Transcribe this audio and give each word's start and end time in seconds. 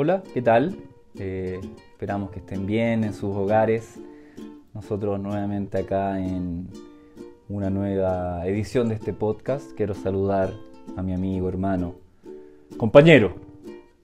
Hola, 0.00 0.22
¿qué 0.32 0.42
tal? 0.42 0.76
Eh, 1.16 1.60
esperamos 1.90 2.30
que 2.30 2.38
estén 2.38 2.66
bien 2.66 3.02
en 3.02 3.12
sus 3.12 3.34
hogares. 3.34 3.98
Nosotros 4.72 5.18
nuevamente 5.18 5.76
acá 5.76 6.20
en 6.20 6.68
una 7.48 7.68
nueva 7.68 8.46
edición 8.46 8.90
de 8.90 8.94
este 8.94 9.12
podcast. 9.12 9.72
Quiero 9.72 9.94
saludar 9.94 10.52
a 10.96 11.02
mi 11.02 11.12
amigo, 11.12 11.48
hermano, 11.48 11.96
compañero, 12.76 13.34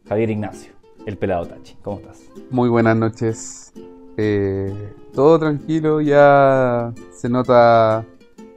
Javier 0.08 0.30
Ignacio, 0.30 0.72
el 1.06 1.16
pelado 1.16 1.46
Tachi. 1.46 1.76
¿Cómo 1.80 1.98
estás? 2.00 2.28
Muy 2.50 2.68
buenas 2.68 2.96
noches. 2.96 3.72
Eh, 4.16 4.74
todo 5.12 5.38
tranquilo, 5.38 6.00
ya 6.00 6.92
se 7.12 7.28
nota 7.28 8.04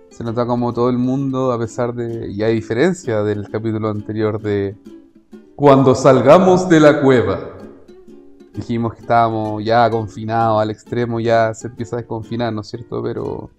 se 0.10 0.24
nota 0.24 0.48
como 0.48 0.74
todo 0.74 0.90
el 0.90 0.98
mundo, 0.98 1.52
a 1.52 1.60
pesar 1.60 1.94
de, 1.94 2.32
y 2.32 2.42
hay 2.42 2.56
diferencia 2.56 3.22
del 3.22 3.48
capítulo 3.48 3.90
anterior 3.90 4.42
de 4.42 4.76
Cuando 5.58 5.96
salgamos 5.96 6.70
de 6.70 6.80
la 6.80 7.02
cueva. 7.02 7.40
Dijimos 8.54 8.94
que 8.94 9.02
estábamos 9.02 9.66
ya 9.66 9.90
confinados 9.90 10.62
al 10.62 10.70
extremo, 10.70 11.20
ya 11.20 11.52
se 11.56 11.66
empieza 11.66 11.96
a 11.96 11.98
desconfinar, 11.98 12.54
¿no 12.54 12.62
es 12.62 12.68
cierto? 12.68 13.02
Pero... 13.02 13.50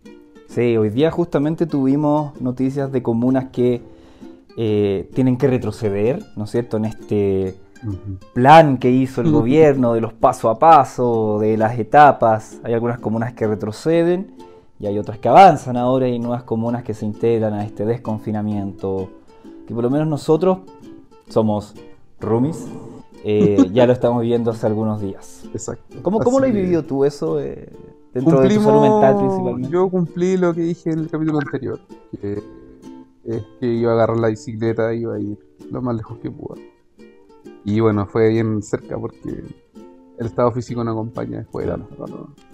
Sí, 0.46 0.76
hoy 0.76 0.90
día 0.90 1.10
justamente 1.10 1.66
tuvimos 1.66 2.40
noticias 2.40 2.92
de 2.92 3.02
comunas 3.02 3.46
que 3.46 3.82
eh, 4.56 5.10
tienen 5.12 5.36
que 5.36 5.48
retroceder, 5.48 6.24
¿no 6.36 6.44
es 6.44 6.50
cierto?, 6.52 6.76
en 6.76 6.84
este 6.84 7.56
plan 8.32 8.78
que 8.78 8.92
hizo 8.92 9.20
el 9.20 9.32
gobierno 9.32 9.92
de 9.92 10.00
los 10.00 10.12
paso 10.12 10.50
a 10.50 10.58
paso, 10.60 11.40
de 11.40 11.56
las 11.56 11.76
etapas. 11.80 12.60
Hay 12.62 12.74
algunas 12.74 13.00
comunas 13.00 13.32
que 13.32 13.48
retroceden 13.48 14.36
y 14.78 14.86
hay 14.86 15.00
otras 15.00 15.18
que 15.18 15.28
avanzan 15.28 15.76
ahora 15.76 16.06
y 16.06 16.12
hay 16.12 16.18
nuevas 16.20 16.44
comunas 16.44 16.84
que 16.84 16.94
se 16.94 17.04
integran 17.04 17.54
a 17.54 17.64
este 17.64 17.84
desconfinamiento. 17.84 19.10
Que 19.66 19.74
por 19.74 19.82
lo 19.82 19.90
menos 19.90 20.06
nosotros 20.06 20.58
somos 21.28 21.74
roomies, 22.20 22.66
eh, 23.24 23.56
ya 23.72 23.86
lo 23.86 23.92
estamos 23.92 24.22
viendo 24.22 24.50
hace 24.50 24.66
algunos 24.66 25.00
días. 25.00 25.44
Exacto. 25.52 25.96
¿Cómo, 26.02 26.20
cómo 26.20 26.40
lo 26.40 26.46
has 26.46 26.52
vivido 26.52 26.82
tú 26.82 27.04
eso 27.04 27.40
eh, 27.40 27.72
dentro 28.14 28.40
de 28.40 28.48
tu 28.48 28.62
salud 28.62 28.82
mental 28.82 29.18
principalmente? 29.18 29.70
Yo 29.70 29.88
cumplí 29.88 30.36
lo 30.36 30.54
que 30.54 30.62
dije 30.62 30.90
en 30.90 31.00
el 31.00 31.10
capítulo 31.10 31.38
anterior, 31.38 31.80
que 32.20 32.42
es 33.24 33.42
que 33.60 33.66
iba 33.66 33.92
a 33.92 33.94
agarrar 33.94 34.18
la 34.18 34.28
bicicleta 34.28 34.94
y 34.94 35.00
iba 35.00 35.14
a 35.14 35.18
ir 35.18 35.38
lo 35.70 35.82
más 35.82 35.96
lejos 35.96 36.18
que 36.18 36.30
pueda. 36.30 36.60
Y 37.64 37.80
bueno, 37.80 38.06
fue 38.06 38.28
bien 38.30 38.62
cerca 38.62 38.98
porque 38.98 39.44
el 40.18 40.26
estado 40.26 40.50
físico 40.52 40.82
no 40.82 40.92
acompaña 40.92 41.38
después. 41.38 41.66
Claro. 41.66 41.86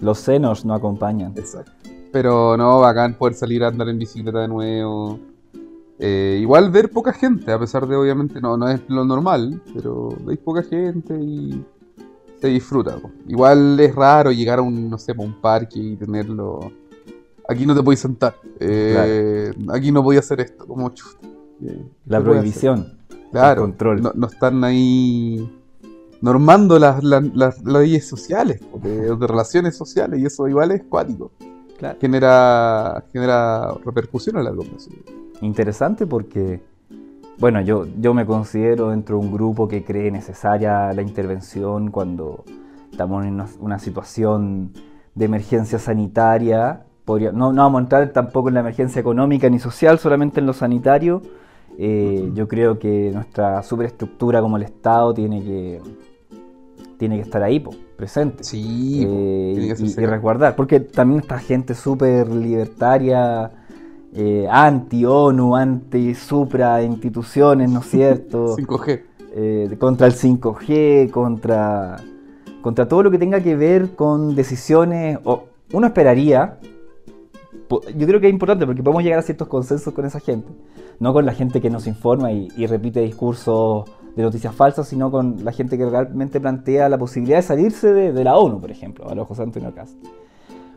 Los 0.01 0.19
senos 0.19 0.65
no 0.65 0.73
acompañan. 0.73 1.33
Exacto. 1.37 1.71
Pero 2.11 2.57
no, 2.57 2.79
bacán 2.79 3.17
poder 3.17 3.33
salir 3.33 3.63
a 3.63 3.67
andar 3.67 3.89
en 3.89 3.97
bicicleta 3.97 4.39
de 4.39 4.47
nuevo. 4.47 5.19
Eh, 5.97 6.39
igual 6.41 6.71
ver 6.71 6.89
poca 6.91 7.13
gente, 7.13 7.51
a 7.51 7.59
pesar 7.59 7.87
de 7.87 7.95
obviamente 7.95 8.41
no, 8.41 8.57
no 8.57 8.67
es 8.69 8.81
lo 8.89 9.05
normal, 9.05 9.61
pero 9.73 10.09
veis 10.25 10.39
poca 10.39 10.61
gente 10.63 11.13
y 11.19 11.63
se 12.41 12.47
disfruta. 12.47 12.97
po. 12.97 13.11
Igual 13.27 13.79
es 13.79 13.95
raro 13.95 14.31
llegar 14.31 14.59
a 14.59 14.61
un, 14.61 14.89
no 14.89 14.97
sé, 14.97 15.13
a 15.13 15.21
un 15.21 15.39
parque 15.39 15.79
y 15.79 15.95
tenerlo. 15.95 16.71
Aquí 17.47 17.65
no 17.65 17.73
te 17.75 17.81
podéis 17.83 18.01
sentar. 18.01 18.35
Eh, 18.59 19.53
Aquí 19.69 19.91
no 19.91 20.03
podía 20.03 20.19
hacer 20.19 20.41
esto, 20.41 20.65
como 20.67 20.89
chuta. 20.89 21.19
La 21.61 21.69
¿qué 21.69 21.79
puedo 22.07 22.23
prohibición. 22.23 22.97
Claro, 23.31 23.63
el 23.63 23.69
control. 23.69 24.01
No, 24.01 24.11
no 24.15 24.27
están 24.27 24.63
ahí 24.63 25.49
normando 26.21 26.77
las, 26.79 27.03
las, 27.03 27.23
las- 27.35 27.63
las 27.63 27.63
leyes 27.83 28.05
sociales, 28.07 28.59
de, 28.83 29.15
de 29.15 29.27
relaciones 29.27 29.77
sociales, 29.77 30.19
y 30.19 30.25
eso 30.25 30.47
igual 30.47 30.71
es 30.71 30.83
cuático. 30.83 31.31
Claro. 31.77 31.97
Genera, 32.01 33.03
genera 33.13 33.73
repercusión 33.85 34.37
a 34.37 34.43
largo 34.43 34.63
plazo. 34.63 34.89
Interesante 35.41 36.07
porque, 36.07 36.61
bueno, 37.37 37.61
yo, 37.61 37.85
yo 37.99 38.13
me 38.13 38.25
considero 38.25 38.89
dentro 38.89 39.19
de 39.19 39.25
un 39.25 39.33
grupo 39.33 39.67
que 39.67 39.83
cree 39.83 40.11
necesaria 40.11 40.93
la 40.93 41.01
intervención 41.01 41.91
cuando 41.91 42.43
estamos 42.91 43.25
en 43.25 43.43
una, 43.59 43.79
situación 43.79 44.71
de 45.13 45.25
emergencia 45.25 45.79
sanitaria. 45.79 46.83
Podría- 47.03 47.31
no, 47.31 47.51
no 47.51 47.63
vamos 47.63 47.79
a 47.79 47.83
entrar 47.83 48.09
tampoco 48.09 48.47
en 48.47 48.55
la 48.55 48.61
emergencia 48.61 48.99
económica 48.99 49.49
ni 49.49 49.59
social, 49.59 49.99
solamente 49.99 50.39
en 50.39 50.45
lo 50.45 50.53
sanitario. 50.53 51.21
Eh, 51.77 52.31
yo 52.33 52.47
creo 52.47 52.79
que 52.79 53.11
nuestra 53.13 53.61
superestructura 53.63 54.41
como 54.41 54.55
el 54.57 54.63
Estado 54.63 55.13
tiene 55.13 55.43
que, 55.43 55.81
tiene 56.97 57.17
que 57.17 57.23
estar 57.23 57.43
ahí, 57.43 57.59
po, 57.59 57.71
presente. 57.97 58.43
Sí, 58.43 59.05
Eh, 59.05 59.75
y, 59.77 60.05
resguardar, 60.05 60.55
porque 60.55 60.79
también 60.79 61.19
esta 61.19 61.37
gente 61.39 61.75
súper 61.75 62.29
libertaria, 62.29 63.51
eh, 64.15 64.47
anti-ONU, 64.49 65.55
anti-supra 65.55 66.81
instituciones, 66.83 67.69
¿no 67.69 67.79
es 67.81 67.85
cierto? 67.87 68.55
5G. 68.57 69.01
Eh, 69.37 69.75
contra 69.79 70.07
el 70.07 70.13
5G, 70.13 71.09
contra, 71.11 71.97
contra 72.61 72.87
todo 72.87 73.03
lo 73.03 73.11
que 73.11 73.17
tenga 73.19 73.41
que 73.41 73.55
ver 73.55 73.95
con 73.95 74.33
decisiones. 74.35 75.19
o- 75.25 75.43
uno 75.73 75.87
esperaría, 75.87 76.59
yo 77.69 78.07
creo 78.07 78.21
que 78.21 78.27
es 78.27 78.33
importante 78.33 78.65
porque 78.65 78.83
podemos 78.83 79.03
llegar 79.03 79.19
a 79.19 79.23
ciertos 79.23 79.47
consensos 79.47 79.93
con 79.93 80.05
esa 80.05 80.19
gente, 80.19 80.47
no 80.99 81.11
con 81.11 81.25
la 81.25 81.33
gente 81.33 81.59
que 81.59 81.69
nos 81.69 81.87
informa 81.87 82.31
y, 82.31 82.47
y 82.55 82.67
repite 82.67 83.01
discursos 83.01 83.85
de 84.15 84.23
noticias 84.23 84.55
falsas, 84.55 84.87
sino 84.87 85.11
con 85.11 85.43
la 85.43 85.51
gente 85.51 85.77
que 85.77 85.89
realmente 85.89 86.39
plantea 86.39 86.87
la 86.87 86.97
posibilidad 86.97 87.37
de 87.39 87.41
salirse 87.43 87.91
de, 87.91 88.13
de 88.13 88.23
la 88.23 88.37
ONU, 88.37 88.61
por 88.61 88.71
ejemplo, 88.71 89.09
a 89.09 89.15
los 89.15 89.27
José 89.27 89.43
Antonio 89.43 89.73
Cast. 89.73 89.97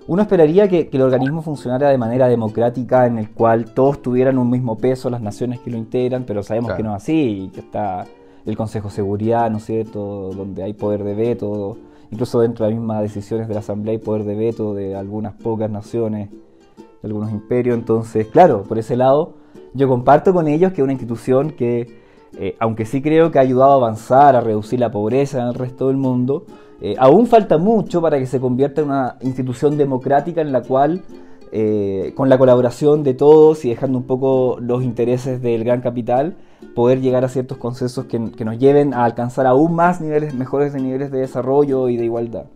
Uno 0.09 0.23
esperaría 0.23 0.67
que, 0.69 0.89
que 0.89 0.97
el 0.97 1.03
organismo 1.03 1.43
funcionara 1.43 1.91
de 1.91 1.99
manera 1.99 2.29
democrática, 2.29 3.05
en 3.07 3.19
el 3.19 3.31
cual 3.31 3.75
todos 3.75 4.01
tuvieran 4.01 4.39
un 4.39 4.49
mismo 4.49 4.79
peso, 4.79 5.11
las 5.11 5.21
naciones 5.21 5.61
que 5.61 5.71
lo 5.71 5.77
integran, 5.77 6.25
pero 6.25 6.43
sabemos 6.43 6.69
Claro. 6.69 6.77
que 6.79 6.83
no 6.83 6.97
es 6.97 7.03
así, 7.03 7.51
que 7.53 7.61
está 7.61 8.07
el 8.47 8.57
Consejo 8.57 8.89
de 8.89 8.95
Seguridad, 8.95 9.51
¿no 9.51 9.59
es 9.59 9.67
cierto?, 9.67 10.31
donde 10.33 10.63
hay 10.63 10.73
poder 10.73 11.05
de 11.05 11.15
veto, 11.15 11.77
incluso 12.11 12.41
dentro 12.41 12.65
de 12.65 12.71
las 12.71 12.81
mismas 12.81 13.03
decisiones 13.03 13.49
de 13.49 13.53
la 13.55 13.61
Asamblea 13.61 13.93
hay 13.93 13.99
poder 13.99 14.25
de 14.25 14.35
veto 14.35 14.73
de 14.73 14.97
algunas 14.97 15.35
pocas 15.35 15.71
naciones, 15.71 16.31
de 16.31 17.07
algunos 17.07 17.31
imperios, 17.31 17.77
entonces, 17.77 18.29
claro, 18.29 18.63
por 18.63 18.79
ese 18.79 18.97
lado, 18.97 19.35
yo 19.75 19.89
comparto 19.89 20.33
con 20.33 20.49
ellos 20.49 20.73
que 20.73 20.81
es 20.81 20.85
una 20.85 20.95
institución 20.95 21.51
que, 21.51 22.01
eh, 22.39 22.57
aunque 22.61 22.87
sí 22.87 23.03
creo 23.03 23.31
que 23.31 23.39
ha 23.41 23.43
ayudado 23.43 23.73
a 23.73 23.75
avanzar, 23.75 24.37
a 24.37 24.41
reducir 24.41 24.81
la 24.81 24.91
pobreza 24.91 25.39
en 25.43 25.49
el 25.49 25.55
resto 25.55 25.89
del 25.89 25.99
mundo, 25.99 26.47
eh, 26.81 26.95
aún 26.99 27.27
falta 27.27 27.59
mucho 27.59 28.01
para 28.01 28.19
que 28.19 28.27
se 28.27 28.41
convierta 28.41 28.83
en 28.83 28.89
una 28.89 29.17
institución 29.21 29.77
democrática 29.77 30.41
en 30.41 30.53
la 30.53 30.63
cual, 30.63 31.03
eh, 31.51 32.13
con 32.15 32.29
la 32.29 32.39
colaboración 32.39 33.03
de 33.03 33.15
todos 33.15 33.65
y 33.65 33.71
dejando 33.71 33.99
un 33.99 34.05
poco 34.05 34.59
los 34.61 34.85
intereses 34.85 35.43
del 35.43 35.65
gran 35.65 35.81
capital, 35.81 36.37
poder 36.75 37.01
llegar 37.01 37.25
a 37.25 37.29
ciertos 37.29 37.59
consensos 37.59 38.05
que, 38.05 38.19
nos 38.19 38.59
lleven 38.59 38.95
a 38.95 39.05
alcanzar 39.05 39.47
aún 39.47 39.75
más 39.75 40.01
niveles 40.01 40.35
mejores 40.35 40.73
de 40.73 40.81
niveles 40.81 41.11
de 41.11 41.19
desarrollo 41.19 41.89
y 41.89 41.97
de 41.97 42.05
igualdad. 42.05 42.47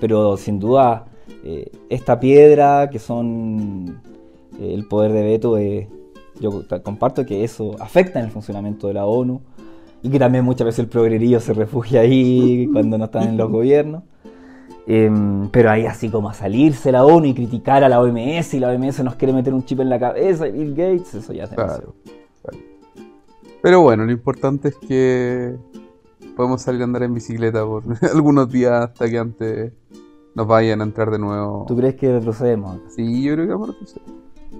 Pero 0.00 0.38
sin 0.38 0.58
duda, 0.58 1.04
eh, 1.44 1.70
esta 1.90 2.18
piedra 2.18 2.88
que 2.90 2.98
son 2.98 4.00
el 4.58 4.86
poder 4.88 5.12
de 5.12 5.22
veto, 5.22 5.58
yo 6.40 6.62
comparto 6.82 7.26
que 7.26 7.44
eso 7.44 7.76
afecta 7.78 8.20
en 8.20 8.26
el 8.26 8.30
funcionamiento 8.30 8.86
de 8.86 8.94
la 8.94 9.06
ONU 9.06 9.42
y 10.02 10.10
que 10.10 10.18
también 10.18 10.44
muchas 10.44 10.64
veces 10.64 10.80
el 10.80 10.88
progrerío 10.88 11.40
se 11.40 11.52
refugia 11.54 12.00
ahí 12.00 12.68
cuando 12.72 12.98
no 12.98 13.04
están 13.04 13.28
en 13.28 13.36
los 13.36 13.50
gobiernos. 13.50 14.02
Em, 14.86 15.48
pero 15.50 15.70
ahí 15.70 15.86
así 15.86 16.08
como 16.08 16.28
a 16.28 16.34
salirse 16.34 16.90
la 16.90 17.04
ONU 17.04 17.26
y 17.26 17.34
criticar 17.34 17.84
a 17.84 17.88
la 17.88 18.00
OMS 18.00 18.54
y 18.54 18.58
la 18.58 18.70
OMS 18.70 19.04
nos 19.04 19.14
quiere 19.14 19.32
meter 19.32 19.54
un 19.54 19.64
chip 19.64 19.78
en 19.78 19.88
la 19.88 20.00
cabeza 20.00 20.48
y 20.48 20.52
Bill 20.52 20.74
Gates, 20.74 21.14
eso 21.14 21.32
ya 21.32 21.46
demasiado. 21.46 21.94
Claro, 22.02 22.18
claro. 22.42 22.58
Pero 23.62 23.80
bueno, 23.80 24.04
lo 24.04 24.10
importante 24.10 24.68
es 24.68 24.76
que 24.76 25.56
podemos 26.36 26.62
salir 26.62 26.80
a 26.80 26.84
andar 26.84 27.04
en 27.04 27.14
bicicleta 27.14 27.64
por 27.64 27.84
algunos 28.12 28.50
días 28.50 28.72
hasta 28.72 29.08
que 29.08 29.18
antes 29.18 29.72
nos 30.34 30.46
vayan 30.48 30.80
a 30.80 30.84
entrar 30.84 31.12
de 31.12 31.18
nuevo. 31.20 31.64
¿Tú 31.68 31.76
crees 31.76 31.94
que 31.94 32.12
retrocedemos? 32.12 32.80
Sí, 32.88 33.22
yo 33.22 33.34
creo 33.34 33.46
que 33.46 33.52
vamos 33.52 33.68
a 33.68 33.72
retroceder. 33.72 34.08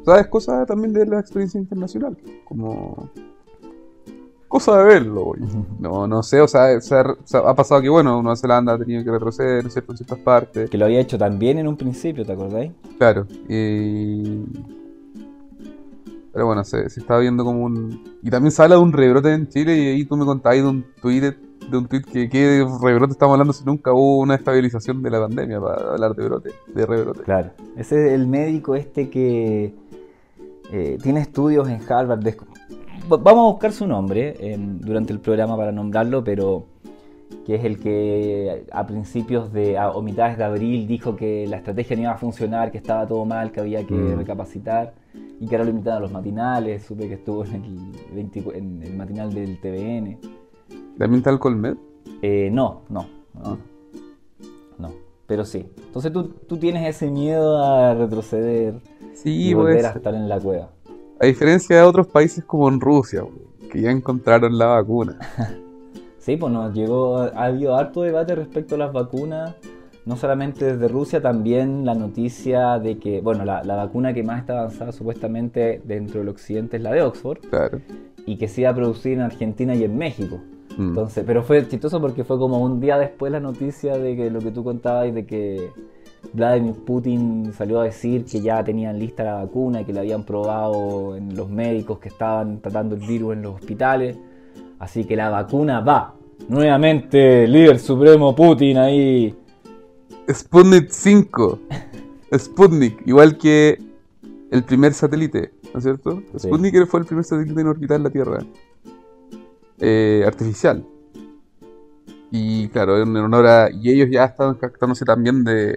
¿Sabes? 0.05 0.27
Cosa 0.29 0.67
también 0.67 0.93
de 0.93 1.07
la 1.07 1.21
experiencia 1.21 1.59
internacional. 1.59 2.17
Como. 2.45 3.11
Cosa 4.53 4.77
de 4.77 4.85
verlo, 4.85 5.25
güey. 5.25 5.41
No, 5.81 6.07
no 6.07 6.23
sé, 6.23 6.39
o 6.43 6.47
sea, 6.47 6.79
se 6.83 6.95
ha, 6.95 7.05
se 7.25 7.39
ha 7.39 7.55
pasado 7.55 7.81
que, 7.81 7.89
bueno, 7.89 8.21
Nueva 8.21 8.37
Zelanda 8.37 8.75
ha 8.75 8.79
tenido 8.79 9.03
que 9.03 9.11
retroceder, 9.11 9.63
¿no 9.63 9.69
es 9.69 9.73
cierto? 9.73 9.93
En 9.93 9.97
ciertas 9.97 10.19
partes. 10.19 10.69
Que 10.69 10.77
lo 10.77 10.85
había 10.85 11.01
hecho 11.01 11.17
también 11.17 11.57
en 11.57 11.67
un 11.67 11.75
principio, 11.75 12.27
¿te 12.27 12.33
acordáis? 12.33 12.71
Claro. 12.99 13.27
Y... 13.49 14.45
Pero 16.35 16.45
bueno, 16.45 16.65
se, 16.65 16.91
se 16.91 17.01
está 17.01 17.17
viendo 17.17 17.47
como 17.47 17.65
un... 17.65 18.19
Y 18.23 18.29
también 18.29 18.53
se 18.53 18.63
habla 18.63 18.75
de 18.75 18.83
un 18.83 18.93
rebrote 18.93 19.33
en 19.33 19.49
Chile 19.49 19.75
y 19.75 19.87
ahí 19.87 20.05
tú 20.05 20.19
me 20.19 20.27
contabas 20.27 20.59
de 20.59 20.69
un 20.69 20.85
tweet, 21.01 21.35
de 21.71 21.79
un 21.79 21.87
tweet 21.87 22.03
que, 22.03 22.29
que 22.29 22.67
rebrote 22.83 23.13
estamos 23.13 23.33
hablando 23.33 23.55
si 23.55 23.65
nunca 23.65 23.95
hubo 23.95 24.19
una 24.19 24.35
estabilización 24.35 25.03
de 25.03 25.09
la 25.09 25.21
pandemia 25.21 25.63
para 25.63 25.93
hablar 25.93 26.15
de 26.15 26.25
brote, 26.27 26.51
de 26.75 26.85
rebrote. 26.85 27.23
Claro. 27.23 27.53
Ese 27.79 28.07
es 28.07 28.13
el 28.13 28.27
médico 28.27 28.75
este 28.75 29.09
que 29.09 29.75
eh, 30.71 30.99
tiene 31.03 31.21
estudios 31.21 31.71
en 31.71 31.81
Harvard. 31.91 32.23
Vamos 33.09 33.45
a 33.45 33.53
buscar 33.53 33.73
su 33.73 33.87
nombre 33.87 34.35
en- 34.39 34.81
durante 34.81 35.13
el 35.13 35.21
programa 35.21 35.57
para 35.57 35.73
nombrarlo, 35.73 36.23
pero 36.23 36.67
que 37.47 37.57
es 37.57 37.65
el 37.65 37.79
que 37.81 38.65
a 38.71 38.87
principios 38.87 39.53
de 39.53 39.77
a- 39.77 39.91
o 39.91 40.03
mitades 40.03 40.39
de 40.39 40.45
abril 40.45 40.87
dijo 40.87 41.17
que 41.17 41.47
la 41.49 41.57
estrategia 41.57 41.97
no 41.97 42.03
iba 42.03 42.13
a 42.13 42.17
funcionar, 42.19 42.71
que 42.71 42.79
estaba 42.79 43.07
todo 43.07 43.25
mal, 43.25 43.51
que 43.51 43.61
había 43.61 43.85
que 43.87 43.95
Mm. 43.95 44.19
recapacitar 44.19 44.95
y 45.41 45.47
que 45.47 45.57
ahora 45.57 45.71
lo 45.71 45.93
a 45.93 46.01
los 46.01 46.13
matinales. 46.13 46.85
Supe 46.85 47.09
que 47.09 47.15
estuvo 47.15 47.45
en 47.45 47.65
el, 47.65 48.15
20 48.15 48.45
en 48.55 48.83
el 48.83 48.95
matinal 48.97 49.33
del 49.35 49.61
TVN. 49.61 50.19
También 50.97 51.19
está 51.19 51.31
el 51.31 51.39
Colmed. 51.39 51.77
Eh, 52.23 52.51
no, 52.53 52.83
no, 52.89 53.07
no. 53.35 53.59
No, 54.79 54.89
pero 55.27 55.45
sí. 55.45 55.67
Entonces 55.87 56.13
tú, 56.13 56.29
tú 56.47 56.57
tienes 56.57 56.87
ese 56.89 57.11
miedo 57.11 57.63
a 57.63 57.95
retroceder 57.95 58.75
Sí, 59.15 59.49
y 59.49 59.55
volver 59.55 59.75
pues. 59.83 59.87
a 59.87 59.97
estar 59.97 60.15
en 60.15 60.29
la 60.29 60.39
cueva. 60.39 60.71
A 61.23 61.27
diferencia 61.27 61.77
de 61.77 61.83
otros 61.83 62.09
países 62.09 62.45
como 62.45 62.69
en 62.69 62.81
Rusia, 62.81 63.23
que 63.71 63.81
ya 63.81 63.91
encontraron 63.91 64.59
la 64.59 64.67
vacuna. 64.67 65.19
Sí, 66.19 66.37
pues 66.37 66.53
nos 66.53 66.73
llegó, 66.73 67.17
ha 67.19 67.47
habido 67.47 67.75
harto 67.75 68.03
debate 68.03 68.37
respecto 68.37 68.77
a 68.77 68.79
las 68.79 68.93
vacunas, 68.93 69.57
no 70.07 70.17
solamente 70.17 70.65
desde 70.77 70.87
Rusia, 70.87 71.21
también 71.21 71.85
la 71.85 71.97
noticia 71.97 72.79
de 72.79 72.99
que, 72.99 73.21
bueno, 73.21 73.45
la, 73.45 73.65
la 73.65 73.75
vacuna 73.75 74.15
que 74.15 74.23
más 74.23 74.39
está 74.39 74.61
avanzada 74.61 74.93
supuestamente 74.93 75.83
dentro 75.85 76.21
del 76.21 76.29
occidente 76.29 76.77
es 76.77 76.83
la 76.85 76.93
de 76.93 77.03
Oxford, 77.03 77.39
Claro. 77.51 77.81
y 78.25 78.37
que 78.37 78.47
se 78.47 78.61
iba 78.61 78.71
a 78.71 78.75
producir 78.77 79.15
en 79.15 79.23
Argentina 79.23 79.75
y 79.75 79.83
en 79.83 79.99
México. 79.99 80.39
Mm. 80.79 80.91
Entonces, 80.91 81.25
pero 81.27 81.43
fue 81.43 81.67
chistoso 81.67 82.01
porque 82.01 82.23
fue 82.23 82.39
como 82.39 82.61
un 82.61 82.79
día 82.79 82.99
después 82.99 83.33
la 83.33 83.41
noticia 83.41 83.99
de 83.99 84.15
que 84.15 84.31
lo 84.31 84.39
que 84.39 84.53
tú 84.53 84.63
contabas 84.63 85.09
y 85.09 85.11
de 85.11 85.27
que 85.27 85.71
Vladimir 86.33 86.75
Putin 86.75 87.53
salió 87.53 87.81
a 87.81 87.85
decir 87.85 88.25
que 88.25 88.41
ya 88.41 88.63
tenían 88.65 88.99
lista 88.99 89.25
la 89.25 89.35
vacuna 89.35 89.83
y 89.83 89.85
que 89.85 89.93
la 89.93 90.01
habían 90.01 90.25
probado 90.25 91.17
en 91.17 91.37
los 91.37 91.51
médicos 91.51 91.99
que 91.99 92.09
estaban 92.09 92.61
tratando 92.61 92.95
el 92.95 93.03
virus 93.03 93.35
en 93.35 93.43
los 93.43 93.57
hospitales. 93.57 94.17
Así 94.79 95.05
que 95.05 95.17
la 95.17 95.29
vacuna 95.29 95.81
va. 95.81 96.15
Nuevamente, 96.49 97.47
líder 97.47 97.79
supremo 97.79 98.35
Putin 98.35 98.79
ahí. 98.79 99.35
Sputnik 100.31 100.91
5. 100.91 101.59
Sputnik, 102.39 103.07
igual 103.07 103.37
que 103.37 103.79
el 104.51 104.65
primer 104.65 104.95
satélite, 104.95 105.53
¿no 105.73 105.79
es 105.79 105.85
cierto? 105.85 106.23
Sí. 106.37 106.49
Sputnik 106.49 106.87
fue 106.87 107.01
el 107.01 107.07
primer 107.07 107.25
satélite 107.25 107.61
en 107.61 107.67
orbitar 107.67 108.01
la 108.01 108.11
Tierra. 108.11 108.39
Eh, 109.79 110.23
artificial. 110.27 110.85
Y 112.31 112.69
claro, 112.69 113.03
en 113.03 113.15
honor 113.17 113.47
a. 113.47 113.69
Y 113.71 113.91
ellos 113.91 114.09
ya 114.11 114.25
estaban 114.25 114.55
captándose 114.55 115.05
también 115.05 115.45
de, 115.45 115.77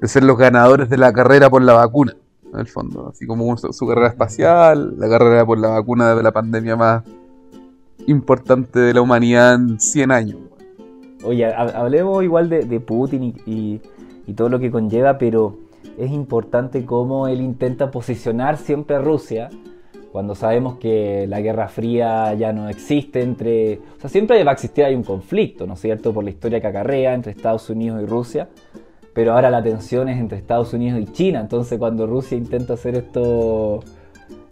de 0.00 0.08
ser 0.08 0.24
los 0.24 0.36
ganadores 0.36 0.88
de 0.88 0.98
la 0.98 1.12
carrera 1.12 1.50
por 1.50 1.62
la 1.62 1.74
vacuna, 1.74 2.16
en 2.52 2.60
el 2.60 2.66
fondo. 2.66 3.08
Así 3.08 3.26
como 3.26 3.56
su, 3.56 3.86
carrera 3.86 4.08
espacial, 4.08 4.98
la 4.98 5.08
carrera 5.08 5.46
por 5.46 5.58
la 5.58 5.68
vacuna 5.68 6.14
de 6.14 6.22
la 6.22 6.32
pandemia 6.32 6.76
más 6.76 7.04
importante 8.06 8.78
de 8.78 8.94
la 8.94 9.00
humanidad 9.00 9.54
en 9.54 9.80
100 9.80 10.10
años. 10.10 10.38
Oye, 11.24 11.46
ha- 11.46 11.80
hablemos 11.80 12.22
igual 12.22 12.48
de, 12.48 12.80
Putin 12.80 13.34
y 13.46 13.80
todo 14.34 14.48
lo 14.48 14.58
que 14.58 14.70
conlleva, 14.70 15.16
pero 15.16 15.56
es 15.98 16.10
importante 16.10 16.84
cómo 16.84 17.28
él 17.28 17.40
intenta 17.40 17.90
posicionar 17.90 18.56
siempre 18.56 18.96
a 18.96 19.00
Rusia 19.00 19.50
cuando 20.12 20.36
sabemos 20.36 20.78
que 20.78 21.26
la 21.26 21.40
Guerra 21.40 21.66
Fría 21.66 22.32
ya 22.34 22.52
no 22.52 22.68
existe 22.68 23.20
entre... 23.20 23.80
O 23.98 24.00
sea, 24.00 24.08
siempre 24.08 24.42
va 24.44 24.52
a 24.52 24.54
existir 24.54 24.84
hay 24.84 24.94
un 24.94 25.02
conflicto, 25.02 25.66
¿no 25.66 25.74
es 25.74 25.80
cierto?, 25.80 26.14
por 26.14 26.22
la 26.22 26.30
historia 26.30 26.60
que 26.60 26.68
acarrea 26.68 27.14
entre 27.14 27.32
Estados 27.32 27.68
Unidos 27.68 28.00
y 28.00 28.06
Rusia, 28.06 28.48
pero 29.14 29.32
ahora 29.32 29.48
la 29.48 29.62
tensión 29.62 30.08
es 30.08 30.18
entre 30.18 30.38
Estados 30.38 30.72
Unidos 30.74 31.00
y 31.00 31.06
China, 31.06 31.40
entonces 31.40 31.78
cuando 31.78 32.06
Rusia 32.06 32.36
intenta 32.36 32.74
hacer 32.74 32.96
estos, 32.96 33.84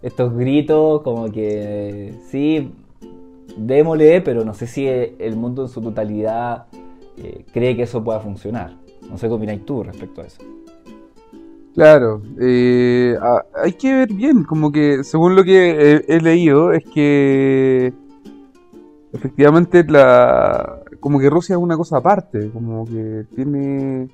estos 0.01 0.33
gritos, 0.35 1.01
como 1.01 1.29
que 1.31 2.13
sí, 2.29 2.71
démosle, 3.57 4.21
pero 4.21 4.45
no 4.45 4.53
sé 4.53 4.65
si 4.65 4.87
el 4.87 5.35
mundo 5.35 5.63
en 5.63 5.67
su 5.67 5.81
totalidad 5.81 6.65
eh, 7.17 7.45
cree 7.51 7.75
que 7.75 7.83
eso 7.83 8.03
pueda 8.03 8.21
funcionar. 8.21 8.73
No 9.09 9.17
sé 9.17 9.27
qué 9.27 9.33
opináis 9.33 9.65
tú 9.65 9.83
respecto 9.83 10.21
a 10.21 10.25
eso. 10.25 10.41
Claro, 11.75 12.21
eh, 12.39 13.17
hay 13.55 13.73
que 13.73 13.93
ver 13.93 14.13
bien, 14.13 14.43
como 14.43 14.71
que 14.71 15.03
según 15.03 15.35
lo 15.35 15.43
que 15.43 16.03
he, 16.07 16.15
he 16.15 16.21
leído 16.21 16.71
es 16.71 16.85
que 16.85 17.91
efectivamente 19.11 19.83
la 19.83 20.83
como 20.99 21.19
que 21.19 21.29
Rusia 21.29 21.55
es 21.55 21.61
una 21.61 21.75
cosa 21.75 21.97
aparte, 21.97 22.49
como 22.51 22.85
que 22.85 23.25
tiene 23.35 24.07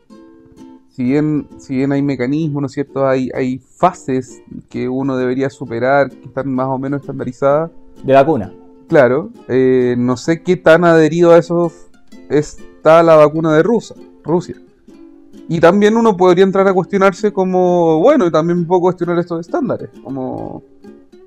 si 0.99 1.05
bien 1.05 1.47
si 1.59 1.77
bien 1.77 1.93
hay 1.93 2.01
mecanismos, 2.01 2.61
¿no 2.61 2.65
es 2.65 2.73
cierto? 2.73 3.07
Hay 3.07 3.29
hay 3.33 3.57
fases 3.57 4.43
que 4.69 4.89
uno 4.89 5.15
debería 5.15 5.49
superar 5.49 6.09
que 6.09 6.25
están 6.25 6.53
más 6.53 6.67
o 6.67 6.77
menos 6.77 6.99
estandarizadas. 6.99 7.71
De 8.03 8.11
vacuna. 8.11 8.51
Claro, 8.89 9.29
eh, 9.47 9.95
no 9.97 10.17
sé 10.17 10.43
qué 10.43 10.57
tan 10.57 10.83
adherido 10.83 11.31
a 11.31 11.37
eso 11.37 11.71
está 12.29 13.01
la 13.01 13.15
vacuna 13.15 13.55
de 13.55 13.63
Rusia, 13.63 13.95
Rusia. 14.25 14.57
Y 15.47 15.61
también 15.61 15.95
uno 15.95 16.17
podría 16.17 16.43
entrar 16.43 16.67
a 16.67 16.73
cuestionarse 16.73 17.31
como, 17.31 18.01
bueno, 18.01 18.27
y 18.27 18.31
también 18.31 18.67
puedo 18.67 18.81
cuestionar 18.81 19.17
estos 19.19 19.39
estándares, 19.39 19.89
como 20.03 20.63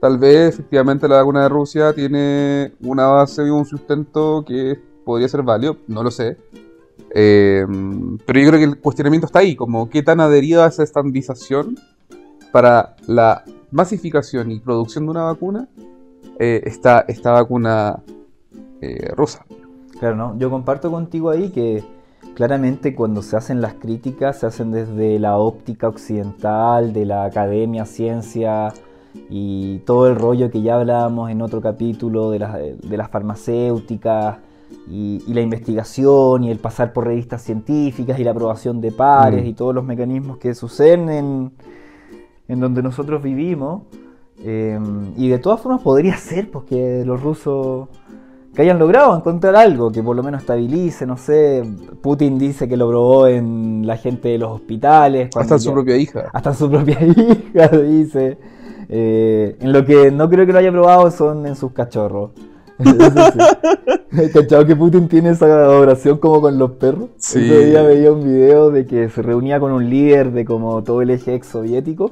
tal 0.02 0.19
vez 0.19 0.52
efectivamente 0.52 1.08
la 1.08 1.16
vacuna 1.16 1.44
de 1.44 1.48
Rusia 1.48 1.94
tiene 1.94 2.72
una 2.82 3.06
base 3.06 3.46
y 3.46 3.48
un 3.48 3.64
sustento 3.64 4.44
que 4.46 4.78
podría 5.02 5.28
ser 5.28 5.42
válido, 5.42 5.78
no 5.88 6.02
lo 6.02 6.10
sé. 6.10 6.36
Eh, 7.14 7.66
pero 8.24 8.40
yo 8.40 8.48
creo 8.48 8.58
que 8.58 8.64
el 8.64 8.78
cuestionamiento 8.78 9.26
está 9.26 9.40
ahí, 9.40 9.54
como 9.54 9.90
qué 9.90 10.02
tan 10.02 10.20
adherido 10.20 10.62
a 10.62 10.68
esa 10.68 10.82
estandarización 10.82 11.76
para 12.52 12.96
la 13.06 13.44
masificación 13.70 14.50
y 14.50 14.60
producción 14.60 15.04
de 15.04 15.10
una 15.10 15.24
vacuna 15.24 15.68
eh, 16.38 16.62
esta, 16.64 17.04
esta 17.08 17.32
vacuna 17.32 18.02
eh, 18.80 19.12
rusa. 19.14 19.44
Claro, 19.98 20.16
¿no? 20.16 20.38
Yo 20.38 20.50
comparto 20.50 20.90
contigo 20.90 21.30
ahí 21.30 21.50
que 21.50 21.84
claramente 22.34 22.94
cuando 22.94 23.22
se 23.22 23.36
hacen 23.36 23.60
las 23.60 23.74
críticas 23.74 24.40
se 24.40 24.46
hacen 24.46 24.72
desde 24.72 25.18
la 25.18 25.36
óptica 25.36 25.88
occidental, 25.88 26.92
de 26.92 27.04
la 27.04 27.24
academia, 27.24 27.84
ciencia 27.84 28.72
y 29.28 29.78
todo 29.80 30.08
el 30.08 30.16
rollo 30.16 30.50
que 30.50 30.62
ya 30.62 30.76
hablábamos 30.76 31.30
en 31.30 31.42
otro 31.42 31.60
capítulo 31.60 32.30
de 32.30 32.38
las, 32.38 32.54
de 32.54 32.96
las 32.96 33.10
farmacéuticas 33.10 34.38
y, 34.90 35.23
y 35.26 35.34
la 35.34 35.40
investigación 35.40 36.44
y 36.44 36.50
el 36.50 36.58
pasar 36.58 36.93
por 36.93 37.06
revistas 37.06 37.43
científicas 37.43 38.19
y 38.19 38.25
la 38.25 38.32
aprobación 38.32 38.81
de 38.81 38.93
pares 38.93 39.44
Mm. 39.44 39.46
y 39.49 39.52
todos 39.55 39.75
los 39.75 39.84
mecanismos 39.84 40.38
que 40.38 40.55
suceden 40.55 41.08
en, 41.08 41.52
en 42.49 42.61
donde 42.61 42.82
nosotros 42.82 43.23
vivimos. 43.23 43.82
Eh, 44.44 44.79
y 45.17 45.29
de 45.29 45.38
todas 45.38 45.61
formas 45.61 45.82
podría 45.82 46.17
ser 46.19 46.50
porque 46.50 47.05
los 47.06 47.23
rusos 47.23 47.88
que 48.55 48.61
hayan 48.62 48.79
logrado 48.79 49.17
encontrar 49.17 49.56
algo 49.56 49.90
que 49.90 50.02
por 50.02 50.14
lo 50.14 50.23
menos 50.23 50.40
estabilice, 50.43 51.06
no 51.06 51.17
sé. 51.17 51.62
Putin 52.02 52.38
dice 52.38 52.69
que 52.69 52.76
lo 52.76 52.88
probó 52.88 53.26
en 53.29 53.87
la 53.87 53.96
gente 53.96 54.29
de 54.31 54.38
los 54.38 54.50
hospitales. 54.50 55.31
Hasta 55.34 55.55
en 55.55 55.61
su 55.61 55.69
ya- 55.70 55.75
propia 55.75 55.96
hija. 55.96 56.25
hasta 56.32 56.50
en 56.50 56.56
su 56.56 56.70
propia 56.70 56.99
hija, 57.55 57.69
dice. 57.69 58.37
Eh, 58.91 59.56
en 59.60 59.72
lo 59.72 59.84
que 59.86 60.10
no 60.10 60.29
creo 60.29 60.44
que 60.44 60.53
lo 60.53 60.58
haya 60.58 60.70
probado 60.70 61.10
son 61.10 61.46
en 61.46 61.56
sus 61.56 61.72
cachorros. 61.72 62.32
Sí. 62.84 64.29
¿Cachado 64.32 64.67
que 64.67 64.77
Putin 64.77 65.08
tiene 65.08 65.31
esa 65.31 65.46
oración 65.70 66.19
como 66.19 66.41
con 66.41 66.58
los 66.58 66.72
perros? 66.72 67.10
Sí. 67.17 67.44
Otro 67.51 67.60
día 67.65 67.82
veía 67.82 68.12
un 68.12 68.24
video 68.24 68.70
de 68.70 68.86
que 68.86 69.08
se 69.08 69.22
reunía 69.22 69.58
con 69.60 69.72
un 69.72 69.89
líder 69.89 70.32
de 70.32 70.44
como 70.44 70.82
todo 70.82 71.03
el 71.03 71.10
eje 71.10 71.34
ex 71.34 71.46
soviético 71.46 72.10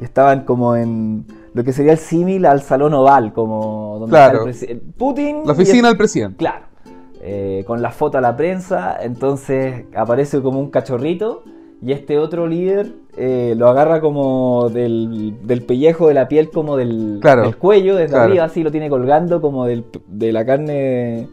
y 0.00 0.04
estaban 0.04 0.44
como 0.44 0.76
en 0.76 1.24
lo 1.54 1.64
que 1.64 1.72
sería 1.72 1.92
el 1.92 1.98
símil 1.98 2.44
al 2.46 2.62
salón 2.62 2.94
oval, 2.94 3.32
como 3.32 3.96
donde 4.00 4.10
Claro. 4.14 4.46
está 4.46 4.66
el 4.72 4.80
Putin. 4.80 5.42
La 5.46 5.52
oficina 5.52 5.88
del 5.88 5.96
presidente. 5.96 6.36
Claro. 6.36 6.66
Eh, 7.20 7.64
con 7.66 7.82
la 7.82 7.90
foto 7.90 8.16
a 8.18 8.20
la 8.20 8.36
prensa, 8.36 8.96
entonces 9.02 9.86
aparece 9.96 10.40
como 10.40 10.60
un 10.60 10.70
cachorrito 10.70 11.42
y 11.80 11.92
este 11.92 12.18
otro 12.18 12.46
líder 12.46 12.92
eh, 13.16 13.54
lo 13.56 13.68
agarra 13.68 14.00
como 14.00 14.68
del, 14.68 15.34
del 15.44 15.62
pellejo 15.62 16.08
de 16.08 16.14
la 16.14 16.26
piel, 16.28 16.50
como 16.50 16.76
del, 16.76 17.18
Claro, 17.20 17.42
del 17.42 17.56
cuello, 17.56 17.94
desde 17.96 18.10
claro. 18.10 18.24
arriba, 18.24 18.44
así 18.44 18.62
lo 18.62 18.70
tiene 18.70 18.88
colgando 18.90 19.40
como 19.40 19.66
del, 19.66 19.84
de 20.08 20.32
la 20.32 20.44
carne 20.44 21.28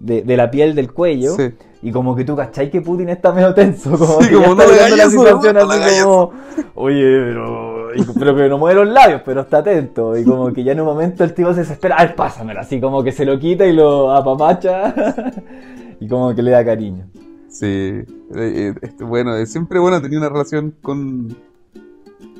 de, 0.00 0.22
de 0.22 0.36
la 0.36 0.50
piel 0.50 0.74
del 0.74 0.92
cuello. 0.92 1.32
Sí. 1.36 1.50
Y 1.80 1.92
como 1.92 2.16
que 2.16 2.24
tú 2.24 2.34
cachai 2.34 2.70
que 2.72 2.80
Putin 2.80 3.08
está 3.08 3.30
medio 3.32 3.54
tenso, 3.54 3.96
como 3.96 4.20
Sí, 4.20 4.30
que 4.30 4.34
como 4.34 4.48
ya 4.48 4.54
no 4.56 4.62
está 4.64 4.96
la 4.96 5.02
eso, 5.04 5.10
situación 5.10 5.54
no 5.54 5.60
así 5.70 6.02
como, 6.02 6.32
oye, 6.74 7.02
pero, 7.04 7.94
y- 7.94 8.18
pero 8.18 8.34
que 8.36 8.48
no 8.48 8.58
mueve 8.58 8.84
los 8.84 8.92
labios, 8.92 9.22
pero 9.24 9.42
está 9.42 9.58
atento. 9.58 10.16
Y 10.18 10.24
como 10.24 10.52
que 10.52 10.64
ya 10.64 10.72
en 10.72 10.80
un 10.80 10.86
momento 10.86 11.22
el 11.22 11.34
tipo 11.34 11.52
se 11.54 11.60
desespera, 11.60 11.94
a 11.98 12.04
ver, 12.04 12.16
pásamelo, 12.16 12.58
así 12.58 12.80
como 12.80 13.04
que 13.04 13.12
se 13.12 13.24
lo 13.24 13.38
quita 13.38 13.64
y 13.64 13.72
lo 13.74 14.10
apamacha 14.10 14.92
y 16.00 16.08
como 16.08 16.34
que 16.34 16.42
le 16.42 16.50
da 16.50 16.64
cariño. 16.64 17.04
Sí. 17.48 17.66
Eh, 17.66 18.04
eh, 18.34 18.74
este, 18.82 19.04
bueno, 19.04 19.34
es 19.34 19.50
siempre 19.50 19.78
bueno 19.78 20.00
tener 20.00 20.18
una 20.18 20.28
relación 20.28 20.74
con, 20.82 21.36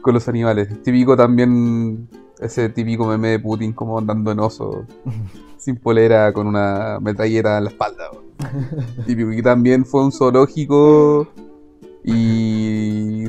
con 0.01 0.15
los 0.15 0.29
animales. 0.29 0.71
Es 0.71 0.83
típico 0.83 1.17
también 1.17 2.09
ese 2.41 2.69
típico 2.69 3.07
meme 3.07 3.29
de 3.29 3.39
Putin 3.39 3.73
como 3.73 3.99
andando 3.99 4.31
en 4.31 4.41
oso, 4.41 4.85
sin 5.59 5.77
polera, 5.77 6.33
con 6.33 6.47
una 6.47 6.99
metralleta 7.01 7.59
en 7.59 7.65
la 7.65 7.71
espalda. 7.71 8.11
Típico. 9.07 9.33
Y 9.33 9.43
también 9.43 9.85
fue 9.85 10.05
un 10.05 10.13
zoológico 10.13 11.27
y 12.05 13.27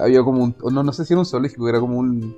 había 0.00 0.22
como 0.22 0.44
un... 0.44 0.54
No, 0.70 0.82
no 0.82 0.92
sé 0.92 1.04
si 1.04 1.12
era 1.12 1.20
un 1.20 1.26
zoológico, 1.26 1.68
era 1.68 1.80
como 1.80 1.98
un, 1.98 2.36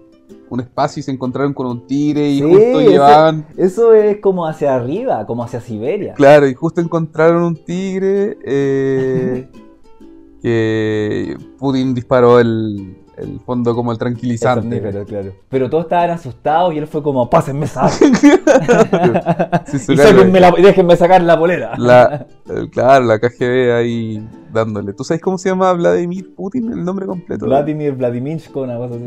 un 0.50 0.60
espacio 0.60 1.00
y 1.00 1.02
se 1.02 1.10
encontraron 1.10 1.52
con 1.54 1.66
un 1.66 1.86
tigre 1.86 2.28
y 2.28 2.38
Sí, 2.38 2.42
justo 2.42 2.80
ese- 2.80 2.90
llevaban... 2.90 3.46
Eso 3.56 3.92
es 3.94 4.18
como 4.20 4.46
hacia 4.46 4.74
arriba, 4.74 5.26
como 5.26 5.42
hacia 5.42 5.60
Siberia. 5.60 6.14
Claro, 6.14 6.46
y 6.46 6.54
justo 6.54 6.80
encontraron 6.80 7.42
un 7.42 7.56
tigre 7.64 8.38
eh, 8.44 9.48
que 10.42 11.36
Putin 11.58 11.94
disparó 11.94 12.38
el, 12.38 12.96
el 13.16 13.40
fondo 13.40 13.74
como 13.74 13.90
el 13.92 13.98
tranquilizante. 13.98 14.80
Pero, 14.80 15.04
claro. 15.04 15.32
Pero 15.48 15.68
todos 15.70 15.84
estaban 15.84 16.10
asustados 16.10 16.74
y 16.74 16.78
él 16.78 16.86
fue 16.86 17.02
como, 17.02 17.28
pásenme 17.30 17.64
esa. 17.66 17.88
Sí, 19.66 19.92
y, 19.92 19.96
sáquenme 19.96 20.40
la- 20.40 20.50
déjenme 20.52 20.96
sacar 20.96 21.22
la 21.22 21.38
polera. 21.38 21.72
la- 21.78 22.26
claro, 22.72 23.04
la 23.06 23.18
KGB 23.18 23.72
ahí 23.74 24.28
dándole. 24.52 24.92
¿Tú 24.92 25.02
sabes 25.04 25.20
cómo 25.22 25.38
se 25.38 25.48
llama 25.48 25.72
Vladimir 25.72 26.34
Putin, 26.34 26.70
el 26.72 26.84
nombre 26.84 27.06
completo? 27.06 27.46
Vladimir 27.46 27.92
Vladiminchko, 27.94 28.62
una 28.62 28.76
cosa 28.76 28.96
así. 28.96 29.04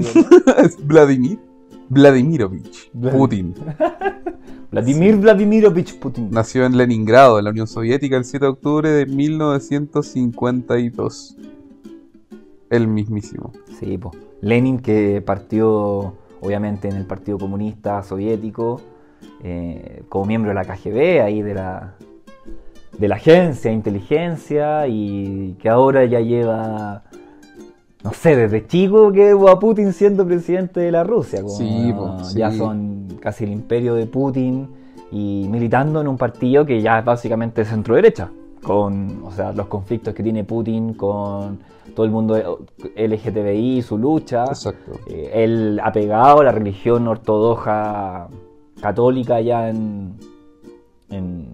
Es 0.65 0.77
Vladimir 0.85 1.39
Vladimirovich 1.89 2.91
Vlad- 2.93 3.11
Putin. 3.13 3.55
Vladimir 4.71 5.15
Vladimirovich 5.15 5.97
Putin. 5.99 6.27
Nació 6.31 6.65
en 6.65 6.75
Leningrado, 6.75 7.39
en 7.39 7.45
la 7.45 7.51
Unión 7.51 7.67
Soviética, 7.67 8.17
el 8.17 8.25
7 8.25 8.45
de 8.45 8.49
octubre 8.51 8.89
de 8.91 9.05
1952. 9.05 11.37
El 12.69 12.87
mismísimo. 12.87 13.51
Sí, 13.79 13.97
po. 13.97 14.11
Lenin 14.41 14.79
que 14.79 15.21
partió 15.25 16.13
obviamente 16.41 16.87
en 16.87 16.95
el 16.95 17.05
Partido 17.05 17.37
Comunista 17.37 18.03
Soviético 18.03 18.81
eh, 19.43 20.03
como 20.09 20.25
miembro 20.25 20.49
de 20.49 20.55
la 20.55 20.65
KGB, 20.65 21.21
ahí 21.23 21.41
de 21.41 21.53
la, 21.53 21.93
de 22.97 23.07
la 23.07 23.15
agencia 23.15 23.69
de 23.71 23.77
inteligencia 23.77 24.87
y 24.87 25.55
que 25.59 25.69
ahora 25.69 26.05
ya 26.05 26.19
lleva, 26.19 27.03
no 28.03 28.13
sé, 28.13 28.35
desde 28.35 28.65
chico 28.67 29.11
que 29.11 29.33
hubo 29.33 29.49
a 29.49 29.59
Putin 29.59 29.93
siendo 29.93 30.25
presidente 30.25 30.79
de 30.79 30.91
la 30.91 31.03
Rusia. 31.03 31.41
como, 31.41 31.55
Sí, 31.55 31.93
po, 31.95 32.17
Ya 32.35 32.51
son 32.51 33.17
casi 33.19 33.43
el 33.43 33.51
imperio 33.51 33.95
de 33.95 34.05
Putin 34.05 34.67
y 35.11 35.47
militando 35.49 36.01
en 36.01 36.07
un 36.07 36.17
partido 36.17 36.65
que 36.65 36.81
ya 36.81 36.99
es 36.99 37.05
básicamente 37.05 37.63
centro 37.63 37.95
derecha, 37.95 38.31
con 38.63 39.23
o 39.23 39.31
sea, 39.31 39.53
los 39.53 39.67
conflictos 39.67 40.13
que 40.13 40.23
tiene 40.23 40.43
Putin 40.43 40.93
con 40.93 41.59
todo 41.95 42.05
el 42.05 42.11
mundo 42.11 42.59
LGTBI, 42.95 43.81
su 43.81 43.97
lucha. 43.97 44.45
Exacto. 44.45 44.93
Eh, 45.07 45.31
él 45.33 45.79
apegado 45.83 46.41
a 46.41 46.43
la 46.43 46.51
religión 46.51 47.07
ortodoxa 47.07 48.27
católica 48.81 49.41
ya 49.41 49.69
en, 49.69 50.13
en, 51.09 51.47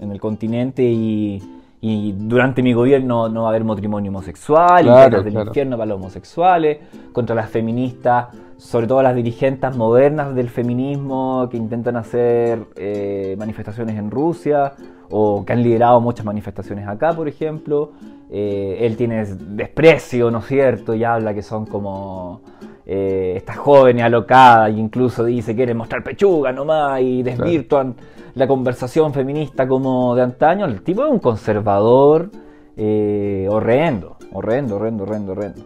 en 0.00 0.12
el 0.12 0.20
continente 0.20 0.82
y, 0.82 1.42
y 1.80 2.12
durante 2.12 2.62
mi 2.62 2.72
gobierno 2.72 3.28
no 3.28 3.42
va 3.42 3.48
a 3.48 3.50
haber 3.50 3.64
matrimonio 3.64 4.10
homosexual, 4.10 4.82
Claro, 4.84 5.22
del 5.22 5.32
claro. 5.32 5.48
infierno 5.48 5.76
para 5.76 5.86
los 5.86 5.96
homosexuales, 6.00 6.78
contra 7.12 7.34
las 7.34 7.48
feministas, 7.48 8.26
sobre 8.58 8.86
todo 8.86 9.02
las 9.02 9.14
dirigentes 9.14 9.76
modernas 9.76 10.34
del 10.34 10.48
feminismo 10.48 11.48
que 11.50 11.56
intentan 11.56 11.96
hacer 11.96 12.66
eh, 12.76 13.36
manifestaciones 13.38 13.96
en 13.98 14.10
Rusia 14.10 14.72
o 15.10 15.44
que 15.44 15.52
han 15.52 15.62
liderado 15.62 16.00
muchas 16.00 16.24
manifestaciones 16.24 16.86
acá, 16.86 17.12
por 17.12 17.28
ejemplo. 17.28 17.92
Eh, 18.30 18.78
él 18.80 18.96
tiene 18.96 19.24
desprecio, 19.24 20.30
¿no 20.30 20.38
es 20.38 20.46
cierto? 20.46 20.94
Y 20.94 21.04
habla 21.04 21.32
que 21.32 21.42
son 21.42 21.66
como 21.66 22.40
eh, 22.84 23.34
estas 23.36 23.56
jóvenes 23.56 24.04
alocadas, 24.04 24.70
e 24.70 24.78
incluso 24.78 25.24
dice 25.24 25.52
que 25.52 25.56
quieren 25.56 25.76
mostrar 25.76 26.04
pechuga 26.04 26.52
nomás 26.52 27.00
y 27.00 27.22
desvirtuan 27.22 27.96
la 28.34 28.46
conversación 28.46 29.12
feminista 29.12 29.66
como 29.66 30.14
de 30.14 30.22
antaño. 30.22 30.66
El 30.66 30.82
tipo 30.82 31.04
es 31.04 31.10
un 31.10 31.18
conservador 31.18 32.30
eh, 32.76 33.48
horrendo, 33.50 34.16
horrendo, 34.32 34.76
horrendo, 34.76 35.04
horrendo, 35.04 35.32
horrendo. 35.32 35.62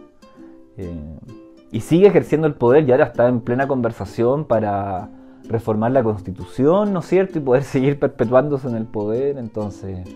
Eh, 0.77 1.19
y 1.71 1.79
sigue 1.81 2.07
ejerciendo 2.07 2.47
el 2.47 2.55
poder 2.55 2.87
y 2.87 2.91
ahora 2.91 3.05
está 3.05 3.27
en 3.27 3.41
plena 3.41 3.67
conversación 3.67 4.45
para 4.45 5.09
reformar 5.47 5.91
la 5.91 6.03
constitución, 6.03 6.93
¿no 6.93 6.99
es 6.99 7.05
cierto? 7.05 7.37
Y 7.39 7.41
poder 7.41 7.63
seguir 7.75 7.99
perpetuándose 7.99 8.67
en 8.67 8.75
el 8.75 8.85
poder. 8.85 9.37
Entonces, 9.37 10.07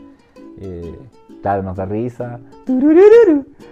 eh, 0.59 0.97
claro, 1.41 1.63
nos 1.63 1.75
da 1.77 1.85
risa. 1.85 2.39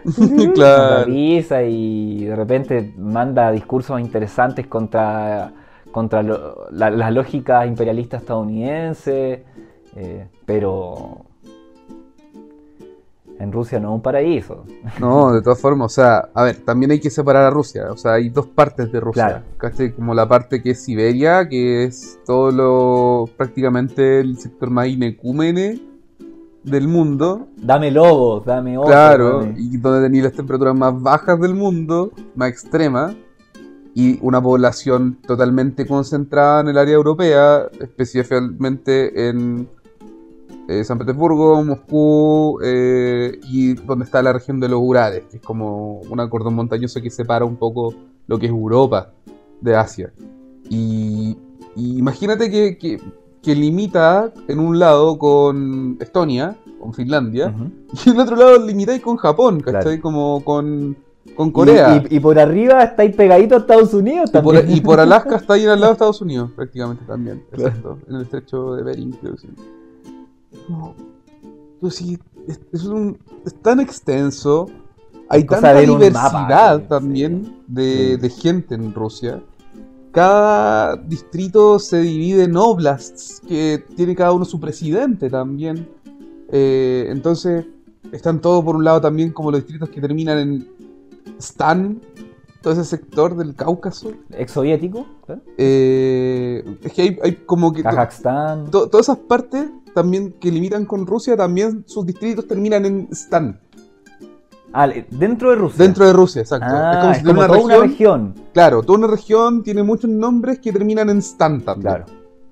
Nos 0.06 0.56
da 0.58 1.04
risa 1.06 1.64
y 1.64 2.26
de 2.26 2.36
repente 2.36 2.94
manda 2.98 3.52
discursos 3.52 4.00
interesantes 4.00 4.68
contra, 4.68 5.52
contra 5.92 6.22
lo- 6.24 6.70
la, 6.72 6.90
la 6.90 7.10
lógica 7.12 7.66
imperialista 7.66 8.18
estadounidense. 8.18 9.44
eh, 9.96 10.28
pero 10.46 11.26
en 13.40 13.52
Rusia 13.52 13.80
no 13.80 13.90
es 13.90 13.96
un 13.96 14.02
paraíso. 14.02 14.64
No, 15.00 15.34
de 15.34 15.42
todas 15.42 15.60
formas, 15.60 15.92
o 15.92 15.96
sea, 15.96 16.30
a 16.34 16.44
ver, 16.44 16.58
también 16.58 16.92
hay 16.92 17.00
que 17.00 17.10
separar 17.10 17.44
a 17.44 17.50
Rusia. 17.50 17.92
O 17.92 17.98
sea, 17.98 18.14
hay 18.14 18.30
dos 18.30 18.48
partes 18.48 18.92
de 18.92 19.00
Rusia. 19.00 19.44
Claro. 19.58 19.94
Como 19.96 20.14
la 20.14 20.28
parte 20.28 20.62
que 20.62 20.72
es 20.72 20.84
Siberia, 20.84 21.48
que 21.48 21.84
es 21.84 22.20
todo 22.26 22.52
lo. 22.52 23.30
prácticamente 23.36 24.20
el 24.20 24.38
sector 24.38 24.70
más 24.70 24.88
inecúmene 24.88 25.82
del 26.64 26.88
mundo. 26.88 27.48
Dame 27.58 27.92
lobos, 27.92 28.46
dame 28.46 28.78
otro, 28.78 28.90
Claro, 28.90 29.40
dame- 29.42 29.56
y 29.58 29.78
donde 29.78 30.02
tenéis 30.04 30.24
las 30.24 30.34
temperaturas 30.34 30.76
más 30.76 31.02
bajas 31.02 31.40
del 31.40 31.56
mundo, 31.56 32.12
más 32.36 32.50
extremas, 32.50 33.16
y 33.94 34.18
una 34.22 34.42
población 34.42 35.18
totalmente 35.28 35.86
concentrada 35.86 36.62
en 36.62 36.70
el 36.70 36.78
área 36.78 36.96
europea, 36.96 37.68
específicamente 37.80 39.28
en 39.30 39.68
eh, 40.68 40.84
San 40.84 40.98
Petersburgo, 40.98 41.64
Moscú, 41.64 42.60
eh, 42.64 43.40
y 43.50 43.74
donde 43.74 44.06
está 44.06 44.22
la 44.22 44.34
región 44.34 44.60
de 44.60 44.70
los 44.70 44.80
Urales, 44.82 45.24
que 45.30 45.38
es 45.38 45.44
como 45.44 46.00
un 46.02 46.30
cordón 46.30 46.56
montañoso 46.56 47.02
que 47.02 47.10
separa 47.10 47.44
un 47.46 47.58
poco 47.58 47.94
lo 48.28 48.40
que 48.40 48.46
es 48.46 48.52
Europa 48.52 49.12
de 49.62 49.76
Asia. 49.76 50.14
Y, 50.70 51.38
y 51.76 51.98
imagínate 52.00 52.50
que, 52.50 52.78
que- 52.78 53.02
que 53.42 53.56
limita 53.56 54.32
en 54.48 54.58
un 54.60 54.80
lado 54.80 55.18
con 55.18 55.98
Estonia, 56.00 56.56
con 56.80 56.94
Finlandia, 56.94 57.54
y 58.06 58.10
en 58.10 58.16
el 58.16 58.22
otro 58.22 58.38
lado 58.38 58.66
limitáis 58.66 59.02
con 59.02 59.18
Japón, 59.18 59.60
¿cachai? 59.60 59.82
Claro. 59.84 60.02
Como 60.02 60.42
con, 60.46 60.96
con 61.36 61.52
Corea. 61.52 62.02
Y, 62.10 62.14
y- 62.14 62.18
y 62.18 62.20
por 62.22 62.40
arriba 62.40 62.82
estáis 62.84 63.14
pegadito 63.14 63.56
a 63.56 63.58
Estados 63.58 63.94
Unidos 63.94 64.30
Y 64.34 64.40
por, 64.40 64.56
también. 64.56 64.78
y 64.78 64.80
por 64.80 64.98
Alaska 65.02 65.36
está 65.42 65.56
ahí 65.56 65.66
al 65.66 65.78
lado 65.82 65.88
de 65.88 65.92
Estados 65.92 66.22
Unidos, 66.22 66.52
prácticamente 66.56 67.04
también. 67.06 67.44
Claro. 67.52 67.68
Exacto. 67.68 68.00
En 68.08 68.16
el 68.16 68.22
estrecho 68.22 68.76
de 68.76 68.84
Bering, 68.84 69.12
creo 69.12 69.34
que 69.34 69.40
sí. 69.40 69.48
No. 70.70 70.96
Pero 71.80 71.92
sí, 71.92 72.18
es, 72.48 72.60
es 72.72 72.84
un- 72.86 73.18
es 73.46 73.54
tan 73.62 73.80
extenso. 73.80 74.68
Hay 75.30 75.46
tanta 75.46 75.74
diversidad 75.80 76.32
mapa, 76.32 76.80
también 76.88 77.46
sí. 77.46 77.56
de, 77.68 78.18
de 78.18 78.30
gente 78.30 78.76
en 78.76 78.94
Rusia. 78.94 79.42
Cada 80.12 80.96
distrito 80.96 81.80
se 81.80 82.02
divide 82.02 82.44
en 82.44 82.56
oblasts, 82.56 83.42
que 83.48 83.84
tiene 83.96 84.16
cada 84.16 84.32
uno 84.32 84.46
su 84.46 84.60
presidente 84.60 85.30
también. 85.30 85.90
Eh, 86.50 87.08
entonces, 87.10 87.66
están 88.12 88.40
todos 88.40 88.64
por 88.64 88.76
un 88.76 88.84
lado 88.84 89.02
también 89.02 89.32
como 89.32 89.50
los 89.50 89.62
distritos 89.62 89.90
que 89.90 90.00
terminan 90.00 90.38
en 90.38 90.68
Stan, 91.40 92.00
todo 92.64 92.74
ese 92.74 92.86
sector 92.86 93.36
del 93.36 93.54
Cáucaso. 93.56 94.14
Exsoviético, 94.32 95.06
¿eh? 95.28 95.36
Eh, 95.58 96.78
es 96.82 96.94
que 96.94 97.02
hay, 97.04 97.20
hay 97.22 97.36
como 97.46 97.72
que... 97.74 97.84
Kazajstán. 97.84 98.72
to- 98.72 98.88
todas 98.90 99.08
esas 99.08 99.20
partes 99.20 99.70
también 99.94 100.32
que 100.40 100.50
limitan 100.50 100.86
con 100.86 101.06
Rusia, 101.06 101.36
también 101.38 101.84
sus 101.86 102.06
distritos 102.06 102.48
terminan 102.48 102.86
en 102.86 103.10
Stan. 103.12 103.60
Ah, 104.72 104.88
dentro 105.12 105.52
de 105.52 105.56
Rusia. 105.58 105.78
Dentro 105.78 106.08
de 106.08 106.14
Rusia, 106.14 106.42
exacto. 106.42 106.66
Ah, 106.70 106.92
es 106.94 106.98
como 107.00 107.14
si 107.14 107.20
es 107.20 107.26
como 107.28 107.40
una 107.42 107.48
toda 107.48 107.60
región. 107.60 107.76
una 107.78 107.88
región. 107.88 108.34
Claro, 108.54 108.82
toda 108.82 108.98
una 108.98 109.08
región 109.08 109.62
tiene 109.62 109.84
muchos 109.84 110.10
nombres 110.10 110.58
que 110.60 110.72
terminan 110.72 111.10
en 111.12 111.18
Stan 111.20 111.62
también. 111.62 111.82
Claro. 111.96 112.06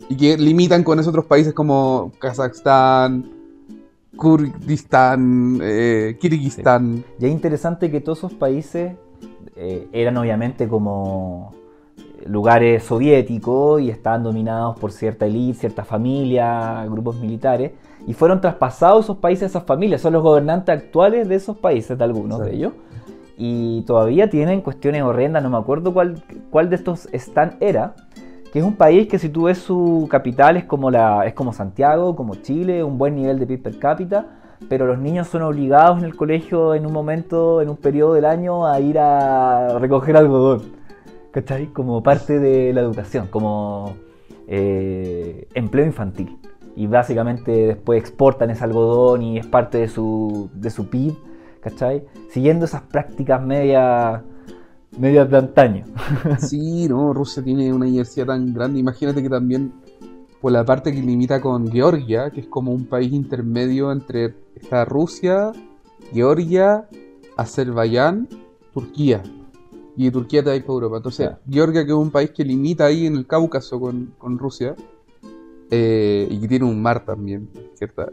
Y 0.10 0.18
que 0.18 0.38
limitan 0.38 0.84
con 0.84 1.00
esos 1.00 1.10
otros 1.10 1.26
países 1.26 1.54
como 1.54 2.12
Kazajstán, 2.20 3.32
Kurdistán, 4.18 5.60
eh, 5.64 6.18
Kirguistán. 6.20 7.04
Y 7.18 7.26
es 7.26 7.32
interesante 7.32 7.90
que 7.90 8.02
todos 8.02 8.20
esos 8.20 8.34
países 8.34 8.94
eh, 9.64 9.88
eran 9.94 10.18
obviamente 10.18 10.68
como 10.68 11.54
lugares 12.26 12.84
soviéticos 12.84 13.80
y 13.80 13.92
estaban 13.92 14.24
dominados 14.24 14.78
por 14.80 14.92
cierta 14.92 15.28
élite, 15.28 15.60
cierta 15.60 15.84
familia, 15.84 16.84
grupos 16.90 17.18
militares, 17.20 17.72
y 18.08 18.14
fueron 18.14 18.42
traspasados 18.42 19.06
esos 19.06 19.18
países 19.18 19.44
a 19.44 19.46
esas 19.46 19.64
familias. 19.64 20.02
Son 20.02 20.14
los 20.14 20.24
gobernantes 20.24 20.76
actuales 20.76 21.30
de 21.30 21.36
esos 21.36 21.58
países, 21.58 21.96
de 21.96 22.04
algunos 22.04 22.40
Sí. 22.40 22.46
de 22.46 22.56
ellos. 22.56 22.74
Y 23.38 23.82
todavía 23.84 24.32
tienen 24.32 24.62
cuestiones 24.62 25.04
horrendas, 25.04 25.44
no 25.44 25.52
me 25.52 25.58
acuerdo 25.58 25.94
cuál, 25.94 26.24
cuál 26.50 26.70
de 26.72 26.76
estos 26.78 27.08
Stan 27.12 27.58
era, 27.60 27.94
que 28.52 28.58
es 28.60 28.66
un 28.66 28.76
país 28.76 29.08
que 29.08 29.20
si 29.20 29.30
tú 29.30 29.44
ves 29.44 29.60
su 29.60 30.08
capital 30.10 30.58
es 30.58 30.66
como, 30.66 30.90
la, 30.90 31.26
es 31.28 31.34
como 31.36 31.54
Santiago, 31.54 32.16
como 32.16 32.34
Chile, 32.36 32.84
un 32.84 32.98
buen 32.98 33.16
nivel 33.16 33.38
de 33.38 33.46
PIB 33.46 33.62
per 33.62 33.80
cápita, 33.80 34.26
pero 34.70 34.86
los 34.86 35.00
niños 35.00 35.28
son 35.28 35.42
obligados 35.42 36.00
en 36.00 36.06
el 36.06 36.16
colegio 36.16 36.76
en 36.76 36.86
un 36.86 36.94
momento, 36.94 37.62
en 37.62 37.70
un 37.70 37.78
periodo 37.78 38.14
del 38.14 38.26
año, 38.26 38.68
a 38.68 38.80
ir 38.80 39.00
a 39.00 39.80
recoger 39.80 40.16
algodón. 40.18 40.62
¿Cachai? 41.32 41.68
Como 41.68 42.04
parte 42.04 42.40
de 42.40 42.74
la 42.74 42.82
educación, 42.82 43.28
como 43.28 43.96
eh, 44.48 45.48
empleo 45.54 45.86
infantil. 45.86 46.38
Y 46.76 46.88
básicamente 46.88 47.52
después 47.68 48.00
exportan 48.00 48.50
ese 48.50 48.64
algodón 48.64 49.22
y 49.22 49.38
es 49.38 49.46
parte 49.46 49.78
de 49.78 49.88
su, 49.88 50.50
de 50.54 50.70
su 50.70 50.90
PIB, 50.90 51.16
¿cachai? 51.62 52.06
Siguiendo 52.30 52.66
esas 52.66 52.82
prácticas 52.82 53.42
medias 53.42 54.22
medias 54.98 55.30
de 55.30 55.38
antaño. 55.38 55.86
Sí, 56.40 56.88
no, 56.88 57.14
Rusia 57.14 57.44
tiene 57.44 57.74
una 57.74 57.86
diversidad 57.86 58.28
tan 58.28 58.54
grande. 58.54 58.80
Imagínate 58.80 59.22
que 59.22 59.30
también 59.30 59.74
por 60.42 60.52
la 60.52 60.66
parte 60.66 60.92
que 60.92 61.02
limita 61.02 61.40
con 61.40 61.72
Georgia, 61.72 62.32
que 62.32 62.42
es 62.42 62.48
como 62.48 62.72
un 62.72 62.86
país 62.86 63.14
intermedio 63.14 63.92
entre 63.92 64.34
está 64.62 64.86
Rusia, 64.86 65.52
Georgia, 66.14 66.88
Azerbaiyán, 67.38 68.28
Turquía. 68.74 69.22
y 69.98 70.10
Turquía 70.10 70.44
te 70.44 70.50
vas 70.50 70.60
para 70.62 70.74
Europa. 70.74 70.98
Entonces. 70.98 71.30
Georgia, 71.50 71.84
que 71.86 71.92
es 71.92 71.98
un 71.98 72.12
país 72.12 72.32
que 72.32 72.44
limita 72.44 72.86
ahí 72.86 73.06
en 73.06 73.16
el 73.16 73.28
Cáucaso 73.28 73.80
con, 73.80 74.14
con 74.18 74.38
Rusia, 74.38 74.76
eh, 75.70 76.28
y 76.30 76.40
que 76.40 76.48
tiene 76.48 76.66
un 76.66 76.82
mar 76.82 77.06
también. 77.06 77.50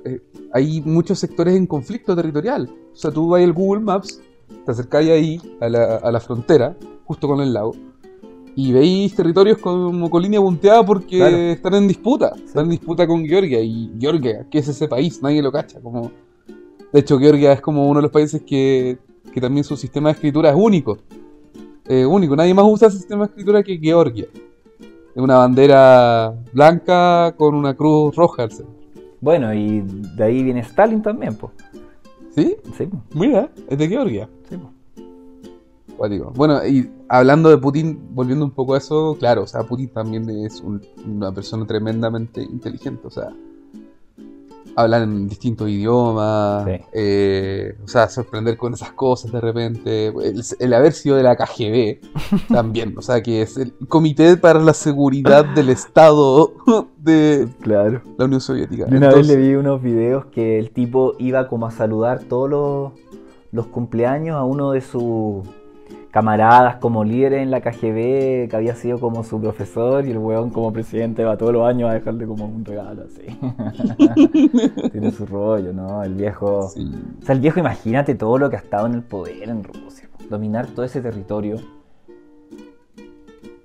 Eh, 0.04 0.20
hay 0.52 0.80
muchos 0.82 1.18
sectores 1.18 1.54
en 1.56 1.66
conflicto 1.66 2.14
territorial. 2.14 2.68
O 2.92 2.96
sea, 2.96 3.10
tú 3.10 3.28
vas 3.28 3.42
al 3.42 3.52
Google 3.52 3.80
Maps, 3.82 4.20
te 4.64 4.70
acercáis 4.70 5.10
ahí 5.10 5.40
a 5.60 5.68
la, 5.68 5.96
a 5.96 6.10
la 6.12 6.20
frontera, 6.20 6.76
justo 7.04 7.26
con 7.26 7.40
el 7.40 7.52
lago, 7.52 7.74
y 8.54 8.72
veis 8.72 9.14
territorios 9.14 9.58
como 9.58 10.10
con 10.10 10.22
línea 10.22 10.40
punteada 10.40 10.84
porque 10.84 11.18
Claro. 11.18 11.36
están 11.36 11.74
en 11.74 11.88
disputa. 11.88 12.32
Están 12.44 12.64
en 12.64 12.70
disputa 12.70 13.06
con 13.06 13.24
Georgia. 13.24 13.60
Y 13.60 13.92
Georgia, 14.00 14.46
¿qué 14.50 14.58
es 14.58 14.68
ese 14.68 14.88
país? 14.88 15.22
Nadie 15.22 15.42
lo 15.42 15.52
cacha. 15.52 15.80
Como... 15.80 16.10
De 16.92 17.00
hecho, 17.00 17.18
Georgia 17.18 17.52
es 17.52 17.60
como 17.60 17.88
uno 17.88 17.98
de 17.98 18.02
los 18.02 18.10
países 18.10 18.42
que, 18.42 18.98
que 19.32 19.40
también 19.40 19.64
su 19.64 19.76
sistema 19.76 20.08
de 20.08 20.14
escritura 20.14 20.50
es 20.50 20.56
único. 20.56 20.98
Eh, 21.86 22.04
único. 22.06 22.34
Nadie 22.36 22.54
más 22.54 22.64
usa 22.66 22.88
ese 22.88 22.98
sistema 22.98 23.24
de 23.24 23.30
escritura 23.30 23.62
que 23.62 23.78
Georgia. 23.78 24.26
Es 25.14 25.22
una 25.22 25.36
bandera 25.38 26.34
blanca 26.52 27.34
con 27.36 27.54
una 27.54 27.74
cruz 27.74 28.14
roja 28.14 28.44
al 28.44 28.52
centro. 28.52 28.74
Bueno, 29.20 29.52
y 29.52 29.80
de 30.16 30.22
ahí 30.24 30.42
viene 30.42 30.60
Stalin 30.60 31.02
también, 31.02 31.34
pues. 31.34 31.52
¿Sí? 32.34 32.56
Sí, 32.76 32.88
Mira, 33.14 33.50
es 33.68 33.76
de 33.78 33.88
Georgia. 33.88 34.28
sí, 34.48 34.56
po. 34.56 34.70
Bueno, 36.36 36.64
y 36.64 36.88
hablando 37.08 37.48
de 37.48 37.58
Putin, 37.58 37.98
volviendo 38.12 38.44
un 38.44 38.52
poco 38.52 38.74
a 38.74 38.78
eso, 38.78 39.16
claro, 39.18 39.42
o 39.42 39.46
sea, 39.48 39.64
Putin 39.64 39.88
también 39.88 40.30
es 40.30 40.60
un- 40.60 40.80
una 41.04 41.32
persona 41.32 41.66
tremendamente 41.66 42.40
inteligente, 42.40 43.04
o 43.04 43.10
sea, 43.10 43.32
hablan 44.78 45.02
en 45.02 45.28
distintos 45.28 45.68
idiomas, 45.68 46.64
Sí. 46.66 46.80
eh, 46.92 47.76
o 47.84 47.88
sea, 47.88 48.08
sorprender 48.08 48.56
con 48.56 48.74
esas 48.74 48.92
cosas 48.92 49.32
de 49.32 49.40
repente, 49.40 50.06
el, 50.08 50.42
el 50.58 50.72
haber 50.74 50.92
sido 50.92 51.16
de 51.16 51.22
la 51.24 51.36
KGB 51.36 51.98
también, 52.48 52.94
o 52.96 53.02
sea, 53.02 53.22
que 53.22 53.42
es 53.42 53.56
el 53.56 53.72
Comité 53.88 54.36
para 54.36 54.60
la 54.60 54.74
Seguridad 54.74 55.44
del 55.44 55.70
Estado 55.70 56.52
de 56.98 57.48
Claro. 57.60 58.02
la 58.16 58.24
Unión 58.26 58.40
Soviética. 58.40 58.84
De 58.86 58.96
una 58.96 59.12
vez 59.12 59.26
le 59.26 59.36
vi 59.36 59.54
unos 59.54 59.82
videos 59.82 60.26
que 60.26 60.58
el 60.58 60.70
tipo 60.70 61.14
iba 61.18 61.48
como 61.48 61.66
a 61.66 61.70
saludar 61.70 62.20
todos 62.24 62.48
los, 62.48 62.92
los 63.50 63.66
cumpleaños 63.66 64.36
a 64.36 64.44
uno 64.44 64.72
de 64.72 64.80
sus 64.80 65.44
camaradas 66.18 66.76
como 66.78 67.04
líderes 67.04 67.42
en 67.44 67.52
la 67.52 67.60
KGB, 67.60 68.48
que 68.48 68.52
había 68.52 68.74
sido 68.74 68.98
como 68.98 69.22
su 69.22 69.40
profesor, 69.40 70.04
y 70.04 70.10
el 70.10 70.18
weón 70.18 70.50
como 70.50 70.72
presidente 70.72 71.22
va 71.22 71.36
todos 71.36 71.52
los 71.52 71.64
años 71.64 71.88
a 71.88 71.94
dejarle 71.94 72.26
como 72.26 72.44
un 72.44 72.64
regalo 72.64 73.04
así. 73.04 73.38
Tiene 74.90 75.12
su 75.12 75.26
rollo, 75.26 75.72
¿no? 75.72 76.02
El 76.02 76.14
viejo... 76.14 76.70
Sí. 76.70 76.92
O 77.22 77.24
sea, 77.24 77.36
el 77.36 77.40
viejo, 77.40 77.60
imagínate 77.60 78.16
todo 78.16 78.36
lo 78.36 78.50
que 78.50 78.56
ha 78.56 78.58
estado 78.58 78.88
en 78.88 78.94
el 78.94 79.02
poder 79.02 79.48
en 79.48 79.62
Rusia. 79.62 80.08
Dominar 80.28 80.66
todo 80.66 80.84
ese 80.84 81.00
territorio. 81.00 81.54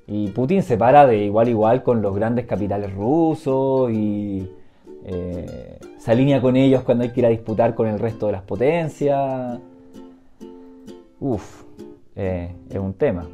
Y 0.06 0.28
Putin 0.28 0.62
se 0.62 0.78
para 0.78 1.08
de 1.08 1.26
igual 1.26 1.48
a 1.48 1.50
igual 1.50 1.82
con 1.82 2.04
los 2.04 2.16
grandes 2.16 2.46
capitales 2.46 2.94
rusos 2.94 3.92
y 3.92 4.48
eh, 5.06 5.80
se 5.98 6.12
alinea 6.12 6.40
con 6.40 6.56
ellos 6.56 6.84
cuando 6.84 7.04
hay 7.04 7.10
que 7.10 7.22
ir 7.22 7.26
a 7.26 7.30
disputar 7.30 7.74
con 7.74 7.88
el 7.88 7.98
resto 7.98 8.28
de 8.28 8.34
las 8.34 8.44
potencias. 8.44 9.60
Uf, 11.20 11.63
eh, 12.16 12.56
es 12.70 12.80
un 12.80 12.94
tema. 12.94 13.28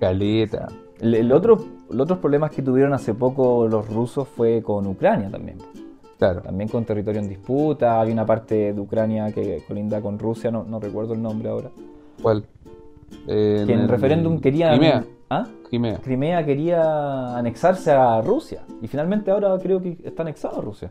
Caleta. 0.00 0.68
El, 1.00 1.14
el 1.14 1.32
otro, 1.32 1.58
los 1.90 2.04
otros 2.04 2.18
problemas 2.18 2.50
que 2.50 2.62
tuvieron 2.62 2.92
hace 2.92 3.14
poco 3.14 3.66
los 3.68 3.88
rusos 3.88 4.28
fue 4.28 4.62
con 4.62 4.86
Ucrania 4.86 5.30
también. 5.30 5.58
Claro. 6.18 6.42
También 6.42 6.68
con 6.68 6.84
territorio 6.84 7.20
en 7.20 7.28
disputa. 7.28 8.00
Hay 8.00 8.10
una 8.10 8.26
parte 8.26 8.72
de 8.72 8.80
Ucrania 8.80 9.32
que 9.32 9.62
colinda 9.66 10.00
con 10.00 10.18
Rusia, 10.18 10.50
no, 10.50 10.64
no 10.64 10.80
recuerdo 10.80 11.14
el 11.14 11.22
nombre 11.22 11.48
ahora. 11.48 11.70
¿Cuál? 12.20 12.44
Eh, 13.26 13.64
Que 13.66 13.72
en 13.72 13.80
el 13.80 13.88
referéndum 13.88 14.40
quería. 14.40 14.70
Crimea. 14.70 15.04
¿Ah? 15.30 15.46
Crimea. 15.68 15.98
Crimea 15.98 16.44
quería 16.44 17.36
anexarse 17.36 17.92
a 17.92 18.20
Rusia. 18.20 18.62
Y 18.82 18.88
finalmente 18.88 19.30
ahora 19.30 19.56
creo 19.62 19.80
que 19.80 19.98
está 20.04 20.22
anexado 20.22 20.58
a 20.58 20.62
Rusia. 20.62 20.90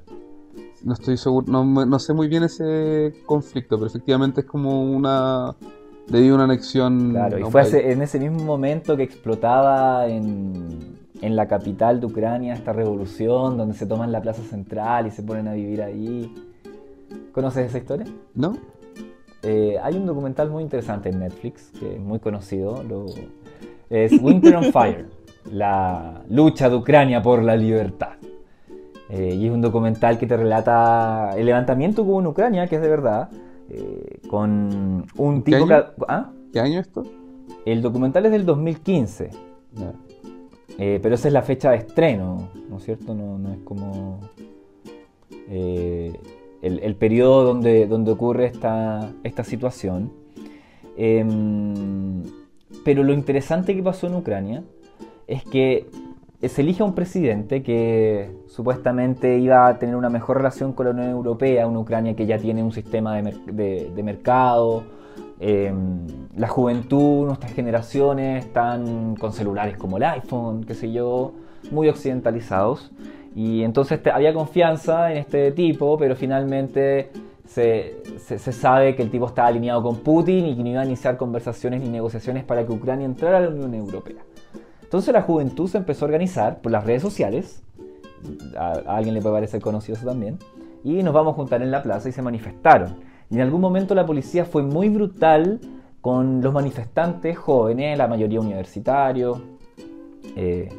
No 0.83 0.93
estoy 0.93 1.17
seguro, 1.17 1.45
no, 1.51 1.63
no 1.85 1.99
sé 1.99 2.13
muy 2.13 2.27
bien 2.27 2.43
ese 2.43 3.13
conflicto, 3.25 3.77
pero 3.77 3.87
efectivamente 3.87 4.41
es 4.41 4.47
como 4.47 4.83
una. 4.83 5.55
Debido 6.09 6.33
a 6.33 6.35
una 6.35 6.43
anexión. 6.45 7.11
Claro, 7.11 7.39
y 7.39 7.43
fue 7.51 7.61
ese- 7.61 7.91
en 7.91 8.01
ese 8.01 8.19
mismo 8.19 8.43
momento 8.43 8.95
que 8.97 9.03
explotaba 9.03 10.07
en, 10.07 10.97
en 11.21 11.35
la 11.35 11.47
capital 11.47 11.99
de 11.99 12.05
Ucrania 12.05 12.53
esta 12.53 12.73
revolución 12.73 13.57
donde 13.57 13.75
se 13.75 13.85
toman 13.85 14.11
la 14.11 14.21
plaza 14.21 14.41
central 14.43 15.07
y 15.07 15.11
se 15.11 15.23
ponen 15.23 15.47
a 15.47 15.53
vivir 15.53 15.81
ahí. 15.81 16.33
¿Conoces 17.31 17.67
esa 17.67 17.77
historia? 17.77 18.05
¿No? 18.35 18.57
Eh, 19.43 19.77
hay 19.81 19.95
un 19.95 20.05
documental 20.05 20.49
muy 20.49 20.63
interesante 20.63 21.09
en 21.09 21.19
Netflix, 21.19 21.71
que 21.79 21.95
es 21.95 21.99
muy 21.99 22.19
conocido. 22.19 22.83
lo- 22.83 23.05
es 23.89 24.19
Winter 24.21 24.55
on 24.55 24.63
Fire, 24.73 25.05
la 25.51 26.21
lucha 26.29 26.69
de 26.69 26.75
Ucrania 26.75 27.21
por 27.21 27.41
la 27.43 27.55
libertad. 27.55 28.13
Eh, 29.09 29.35
y 29.35 29.45
es 29.47 29.51
un 29.53 29.61
documental 29.61 30.17
que 30.17 30.27
te 30.27 30.35
relata 30.35 31.31
el 31.37 31.45
levantamiento 31.45 32.03
que 32.03 32.09
hubo 32.09 32.19
en 32.19 32.27
Ucrania, 32.27 32.67
que 32.67 32.75
es 32.75 32.81
de 32.81 32.89
verdad, 32.89 33.29
eh, 33.69 34.19
con 34.29 35.05
un 35.17 35.43
¿Qué 35.43 35.51
tipo... 35.57 35.65
año? 35.73 35.85
¿Ah? 36.07 36.31
¿Qué 36.53 36.59
año 36.59 36.79
esto? 36.79 37.03
El 37.65 37.81
documental 37.81 38.25
es 38.25 38.31
del 38.31 38.45
2015, 38.45 39.29
Ya. 39.73 39.93
eh, 40.77 40.99
pero 41.01 41.15
esa 41.15 41.27
es 41.27 41.33
la 41.33 41.41
fecha 41.41 41.71
de 41.71 41.77
estreno, 41.77 42.49
¿no 42.69 42.77
es 42.77 42.83
cierto? 42.83 43.13
No, 43.13 43.37
no 43.37 43.51
es 43.53 43.59
como 43.59 44.19
eh, 45.49 46.13
el, 46.61 46.79
el 46.79 46.95
periodo 46.95 47.43
donde, 47.43 47.87
donde 47.87 48.11
ocurre 48.11 48.45
esta, 48.45 49.11
esta 49.23 49.43
situación. 49.43 50.11
Em, 50.97 52.23
pero 52.83 53.03
lo 53.03 53.13
interesante 53.13 53.75
que 53.75 53.83
pasó 53.83 54.07
en 54.07 54.15
Ucrania 54.15 54.63
es 55.27 55.43
que 55.43 55.85
se 56.41 56.61
elige 56.61 56.83
a 56.83 56.85
un 56.85 56.93
presidente 56.93 57.63
que 57.63 58.29
supuestamente 58.47 59.39
iba 59.39 59.67
a 59.67 59.79
tener 59.79 59.95
una 59.95 60.09
mejor 60.09 60.37
relación 60.37 60.73
con 60.73 60.85
la 60.85 60.91
Unión 60.91 61.09
Europea, 61.09 61.67
una 61.67 61.79
Ucrania 61.79 62.15
que 62.15 62.25
ya 62.27 62.37
tiene 62.37 62.61
un 62.63 62.71
sistema 62.71 63.15
de, 63.15 63.23
mer- 63.23 63.45
de- 63.45 63.91
de 63.95 64.03
mercado, 64.03 64.83
eh, 65.39 65.73
la 66.35 66.47
juventud, 66.47 67.25
nuestras 67.25 67.53
generaciones 67.53 68.45
están 68.45 69.15
con 69.15 69.33
celulares 69.33 69.77
como 69.77 69.97
el 69.97 70.03
iPhone, 70.03 70.63
qué 70.63 70.75
sé 70.75 70.91
yo, 70.91 71.33
muy 71.71 71.89
occidentalizados. 71.89 72.91
Y 73.35 73.63
entonces 73.63 73.99
había 74.13 74.33
confianza 74.33 75.11
en 75.11 75.17
este 75.17 75.51
tipo, 75.51 75.97
pero 75.97 76.15
finalmente 76.15 77.09
se- 77.45 77.97
se 78.17 78.51
sabe 78.51 78.95
que 78.95 79.01
el 79.03 79.09
tipo 79.09 79.25
estaba 79.27 79.47
alineado 79.47 79.81
con 79.83 79.97
Putin 79.97 80.45
y 80.47 80.55
que 80.55 80.63
no 80.63 80.69
iba 80.69 80.81
a 80.81 80.85
iniciar 80.85 81.17
conversaciones 81.17 81.81
ni 81.81 81.89
negociaciones 81.89 82.43
para 82.43 82.65
que 82.65 82.71
Ucrania 82.73 83.05
entrara 83.05 83.37
a 83.37 83.41
la 83.41 83.49
Unión 83.49 83.73
Europea. 83.73 84.17
Entonces 84.87 85.13
la 85.13 85.21
juventud 85.21 85.67
se 85.67 85.79
empezó 85.79 86.05
a 86.05 86.07
organizar 86.07 86.61
por 86.61 86.71
las 86.71 86.85
redes 86.85 87.01
sociales, 87.01 87.61
a, 88.57 88.71
alguien 88.87 89.15
le 89.15 89.21
puede 89.21 89.35
parecer 89.35 89.59
conocido 89.59 89.97
eso 89.97 90.05
también, 90.05 90.39
y 90.81 91.03
nos 91.03 91.13
vamos 91.13 91.33
a 91.33 91.35
juntar 91.35 91.61
en 91.61 91.71
la 91.71 91.83
plaza 91.83 92.07
y 92.07 92.13
se 92.13 92.21
manifestaron. 92.21 92.95
Y 93.29 93.35
en 93.35 93.41
algún 93.41 93.59
momento 93.59 93.93
la 93.95 94.05
policía 94.05 94.45
fue 94.45 94.63
muy 94.63 94.87
brutal 94.87 95.59
con 95.99 96.41
los 96.41 96.53
manifestantes 96.53 97.37
jóvenes, 97.37 97.97
la 97.97 98.07
mayoría 98.07 98.39
universitarios, 98.39 99.41
eh, 100.37 100.69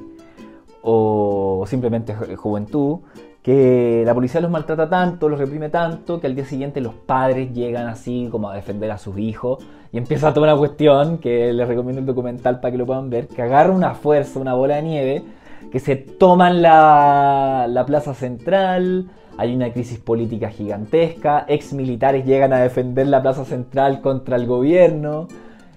o 0.90 1.64
simplemente 1.66 2.14
ju- 2.14 2.34
juventud, 2.36 2.98
que 3.42 4.02
la 4.06 4.14
policía 4.14 4.40
los 4.40 4.50
maltrata 4.50 4.88
tanto, 4.88 5.28
los 5.28 5.38
reprime 5.38 5.68
tanto, 5.68 6.20
que 6.20 6.26
al 6.26 6.34
día 6.34 6.44
siguiente 6.44 6.80
los 6.80 6.94
padres 6.94 7.52
llegan 7.52 7.86
así 7.88 8.28
como 8.30 8.48
a 8.48 8.54
defender 8.54 8.90
a 8.90 8.98
sus 8.98 9.18
hijos 9.18 9.64
y 9.92 9.98
empieza 9.98 10.32
toda 10.34 10.48
una 10.52 10.58
cuestión 10.58 11.18
que 11.18 11.52
les 11.52 11.66
recomiendo 11.68 12.00
el 12.00 12.06
documental 12.06 12.60
para 12.60 12.72
que 12.72 12.78
lo 12.78 12.86
puedan 12.86 13.10
ver, 13.10 13.26
que 13.28 13.42
agarra 13.42 13.72
una 13.72 13.94
fuerza, 13.94 14.40
una 14.40 14.54
bola 14.54 14.76
de 14.76 14.82
nieve, 14.82 15.22
que 15.70 15.78
se 15.78 15.96
toman 15.96 16.62
la, 16.62 17.66
la 17.68 17.84
plaza 17.86 18.14
central, 18.14 19.08
hay 19.36 19.54
una 19.54 19.70
crisis 19.72 19.98
política 19.98 20.48
gigantesca, 20.50 21.44
ex 21.48 21.72
militares 21.72 22.24
llegan 22.26 22.52
a 22.52 22.58
defender 22.60 23.06
la 23.06 23.20
plaza 23.22 23.44
central 23.44 24.00
contra 24.00 24.36
el 24.36 24.46
gobierno. 24.46 25.28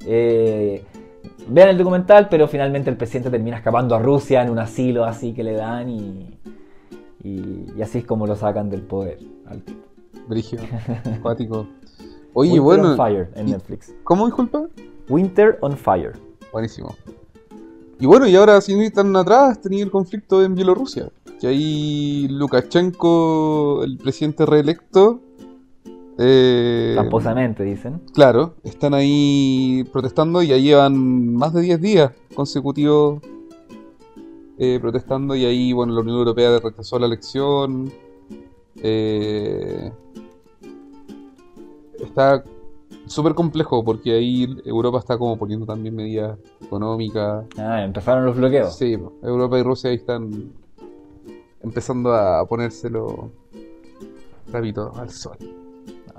eh, 0.07 0.83
vean 1.47 1.69
el 1.69 1.77
documental, 1.77 2.27
pero 2.29 2.47
finalmente 2.47 2.89
el 2.89 2.97
presidente 2.97 3.29
termina 3.29 3.57
escapando 3.57 3.95
a 3.95 3.99
Rusia 3.99 4.41
en 4.43 4.49
un 4.49 4.59
asilo 4.59 5.03
así 5.05 5.33
que 5.33 5.43
le 5.43 5.53
dan 5.53 5.89
y, 5.89 6.37
y, 7.23 7.65
y 7.77 7.81
así 7.81 7.99
es 7.99 8.05
como 8.05 8.27
lo 8.27 8.35
sacan 8.35 8.69
del 8.69 8.81
poder 8.81 9.19
al 9.47 9.61
tipo. 9.63 9.81
Brigio. 10.27 10.59
Acuático. 11.17 11.67
Oye, 12.33 12.59
Winter 12.59 12.61
bueno. 12.61 12.91
on 12.91 12.97
Fire 12.97 13.29
en 13.35 13.47
y- 13.49 13.51
Netflix. 13.51 13.93
¿Cómo 14.03 14.25
disculpa? 14.25 14.63
Winter 15.09 15.57
on 15.61 15.75
Fire. 15.75 16.13
Buenísimo. 16.53 16.95
Y 17.99 18.05
bueno, 18.05 18.25
y 18.27 18.35
ahora 18.35 18.59
sin 18.61 18.81
ir 18.81 18.93
tan 18.93 19.15
atrás, 19.15 19.59
tenía 19.61 19.83
el 19.83 19.91
conflicto 19.91 20.43
en 20.43 20.55
Bielorrusia. 20.55 21.09
Que 21.39 21.47
ahí 21.47 22.27
Lukashenko, 22.29 23.83
el 23.83 23.97
presidente 23.97 24.45
reelecto, 24.45 25.19
eh, 26.23 26.91
Tramposamente, 26.93 27.63
dicen. 27.63 28.01
claro, 28.13 28.55
están 28.63 28.93
ahí 28.93 29.83
protestando 29.91 30.41
y 30.43 30.47
ya 30.47 30.57
llevan 30.57 31.33
más 31.33 31.53
de 31.53 31.61
10 31.61 31.81
días 31.81 32.11
consecutivos 32.35 33.21
eh, 34.59 34.77
protestando 34.79 35.35
y 35.35 35.45
ahí, 35.45 35.73
bueno, 35.73 35.93
la 35.93 36.01
Unión 36.01 36.17
Europea 36.17 36.59
rechazó 36.59 36.99
la 36.99 37.07
elección. 37.07 37.91
Eh, 38.75 39.91
está 41.99 42.43
súper 43.07 43.33
complejo 43.33 43.83
porque 43.83 44.13
ahí 44.13 44.47
Europa 44.63 44.99
está 44.99 45.17
como 45.17 45.35
poniendo 45.37 45.65
también 45.65 45.95
medidas 45.95 46.37
económicas. 46.63 47.45
Ah, 47.57 47.83
empezaron 47.83 48.25
los 48.25 48.37
bloqueos. 48.37 48.75
Sí, 48.75 48.97
Europa 49.23 49.57
y 49.57 49.63
Rusia 49.63 49.89
ahí 49.89 49.95
están 49.95 50.51
empezando 51.63 52.13
a 52.13 52.45
ponérselo 52.45 53.31
rápido 54.51 54.93
al 54.95 55.09
sol. 55.09 55.37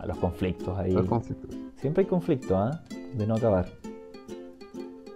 Ah, 0.03 0.07
los 0.07 0.17
conflictos 0.19 0.77
ahí. 0.79 0.93
Los 0.93 1.07
conflictos. 1.07 1.55
Siempre 1.77 2.03
hay 2.03 2.09
conflicto, 2.09 2.57
¿ah? 2.57 2.83
De 3.17 3.25
no 3.27 3.37
acabar. 3.37 3.69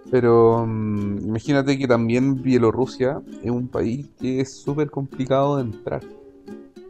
Pero 0.09 0.65
mm, 0.65 1.17
imagínate 1.27 1.77
que 1.77 1.87
también 1.87 2.41
Bielorrusia 2.41 3.21
es 3.43 3.51
un 3.51 3.67
país 3.67 4.07
que 4.19 4.39
es 4.39 4.53
súper 4.53 4.89
complicado 4.89 5.57
de 5.57 5.63
entrar. 5.63 6.01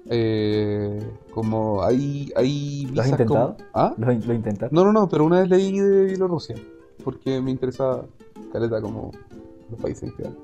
Eh, 0.09 0.99
como 1.31 1.83
hay, 1.83 2.31
hay 2.35 2.87
¿Lo 2.93 3.01
has 3.01 3.07
visas 3.11 3.27
como- 3.27 3.45
intentado? 3.49 3.57
¿Ah? 3.73 3.93
¿Lo, 3.97 4.05
lo 4.13 4.33
intentas? 4.33 4.71
No, 4.71 4.85
no, 4.85 4.93
no, 4.93 5.09
pero 5.09 5.25
una 5.25 5.39
vez 5.41 5.49
leí 5.49 5.79
de 5.79 6.05
Bielorrusia, 6.05 6.55
porque 7.03 7.41
me 7.41 7.49
interesa 7.51 8.03
caleta 8.53 8.79
como 8.79 9.11
los 9.71 9.81
países 9.81 10.03
en 10.03 10.11
general. 10.15 10.37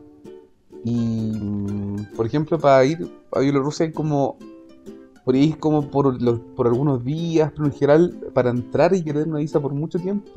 Y, 0.84 1.32
mm, 1.40 2.16
por 2.16 2.26
ejemplo, 2.26 2.58
para 2.60 2.84
ir 2.84 3.08
a 3.32 3.40
Bielorrusia 3.40 3.86
hay 3.86 3.92
como, 3.94 4.38
por 5.24 5.36
ir 5.36 5.58
como 5.58 5.90
por, 5.90 6.22
los, 6.22 6.40
por 6.56 6.68
algunos 6.68 7.04
días, 7.04 7.52
pero 7.56 7.66
en 7.66 7.72
general, 7.74 8.20
para 8.34 8.50
entrar 8.50 8.94
y 8.94 9.04
querer 9.04 9.28
una 9.28 9.40
visa 9.40 9.60
por 9.60 9.74
mucho 9.74 10.00
tiempo, 10.00 10.30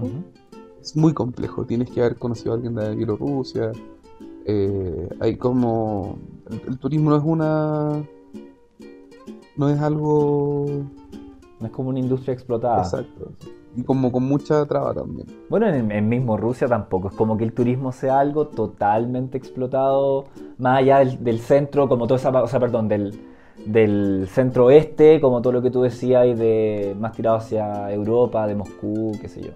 es 0.80 0.96
muy 0.96 1.12
complejo. 1.12 1.64
Tienes 1.64 1.90
que 1.90 2.00
haber 2.00 2.16
conocido 2.16 2.52
a 2.52 2.54
alguien 2.56 2.74
de 2.74 2.94
Bielorrusia. 2.94 3.72
eh, 4.44 5.08
hay 5.20 5.36
como, 5.36 6.18
el, 6.50 6.60
el 6.68 6.78
turismo 6.78 7.10
no 7.10 7.16
es 7.16 7.24
una, 7.24 8.04
no 9.56 9.68
es 9.68 9.80
algo 9.80 10.66
No 11.60 11.66
es 11.66 11.72
como 11.72 11.88
una 11.88 11.98
industria 11.98 12.34
explotada. 12.34 12.82
exacto. 12.82 13.32
Y 13.76 13.82
como 13.82 14.10
con 14.10 14.22
mucha 14.22 14.64
traba 14.66 14.94
también. 14.94 15.26
Bueno, 15.50 15.66
en, 15.68 15.90
en 15.92 16.08
mismo 16.08 16.36
Rusia 16.36 16.66
tampoco. 16.68 17.08
Es 17.08 17.14
como 17.14 17.36
que 17.36 17.44
el 17.44 17.52
turismo 17.52 17.92
sea 17.92 18.20
algo 18.20 18.46
totalmente 18.46 19.36
explotado, 19.36 20.26
más 20.58 20.78
allá 20.78 20.98
del, 21.00 21.22
del 21.22 21.40
centro, 21.40 21.88
como 21.88 22.06
toda 22.06 22.18
esa, 22.18 22.30
o 22.30 22.46
sea, 22.46 22.58
perdón, 22.60 22.88
del, 22.88 23.18
del 23.64 24.26
centro 24.28 24.66
oeste, 24.66 25.20
como 25.20 25.40
todo 25.42 25.54
lo 25.54 25.62
que 25.62 25.70
tú 25.70 25.82
decías, 25.82 26.26
y 26.26 26.34
de 26.34 26.96
más 26.98 27.12
tirado 27.12 27.36
hacia 27.36 27.90
Europa, 27.92 28.46
de 28.46 28.54
Moscú, 28.54 29.12
qué 29.20 29.28
sé 29.28 29.42
yo. 29.42 29.50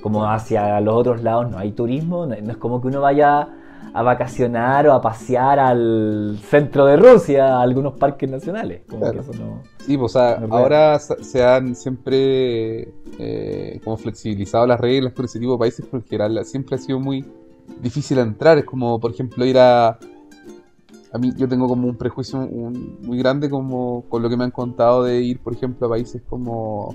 Como 0.00 0.24
hacia 0.30 0.80
los 0.80 0.94
otros 0.94 1.22
lados 1.22 1.50
no 1.50 1.58
hay 1.58 1.72
turismo, 1.72 2.24
no, 2.26 2.36
no 2.40 2.50
es 2.52 2.56
como 2.56 2.80
que 2.80 2.86
uno 2.88 3.00
vaya 3.00 3.48
a 3.92 4.02
vacacionar 4.02 4.86
o 4.86 4.92
a 4.92 5.00
pasear 5.00 5.58
al 5.58 6.38
centro 6.42 6.86
de 6.86 6.96
Rusia, 6.96 7.56
a 7.58 7.62
algunos 7.62 7.94
parques 7.94 8.30
nacionales. 8.30 8.82
Como 8.88 9.00
Claro. 9.00 9.14
que 9.14 9.20
eso 9.30 9.32
no. 9.42 9.62
Sí, 9.78 9.96
pues, 9.96 10.14
o 10.14 10.18
sea, 10.18 10.34
Verdad. 10.38 10.58
ahora 10.58 10.98
se 10.98 11.44
han 11.44 11.74
siempre 11.74 12.92
eh, 13.18 13.80
como 13.82 13.96
flexibilizado 13.96 14.66
las 14.66 14.78
reglas 14.80 15.12
con 15.14 15.24
ese 15.24 15.38
tipo 15.40 15.52
de 15.52 15.58
países, 15.58 15.86
porque 15.90 16.08
general 16.08 16.44
siempre 16.44 16.76
ha 16.76 16.78
sido 16.78 17.00
muy 17.00 17.24
difícil 17.82 18.18
entrar. 18.18 18.58
Es 18.58 18.64
como, 18.64 19.00
por 19.00 19.10
ejemplo, 19.10 19.44
ir 19.44 19.58
a... 19.58 19.98
A 21.12 21.18
mí 21.18 21.32
yo 21.36 21.48
tengo 21.48 21.66
como 21.68 21.88
un 21.88 21.96
prejuicio 21.96 22.38
un- 22.40 22.98
muy 23.02 23.18
grande 23.18 23.48
como 23.48 24.02
con 24.08 24.22
lo 24.22 24.28
que 24.28 24.36
me 24.36 24.44
han 24.44 24.50
contado 24.50 25.04
de 25.04 25.22
ir, 25.22 25.40
por 25.40 25.54
ejemplo, 25.54 25.86
a 25.86 25.90
países 25.90 26.22
como 26.28 26.94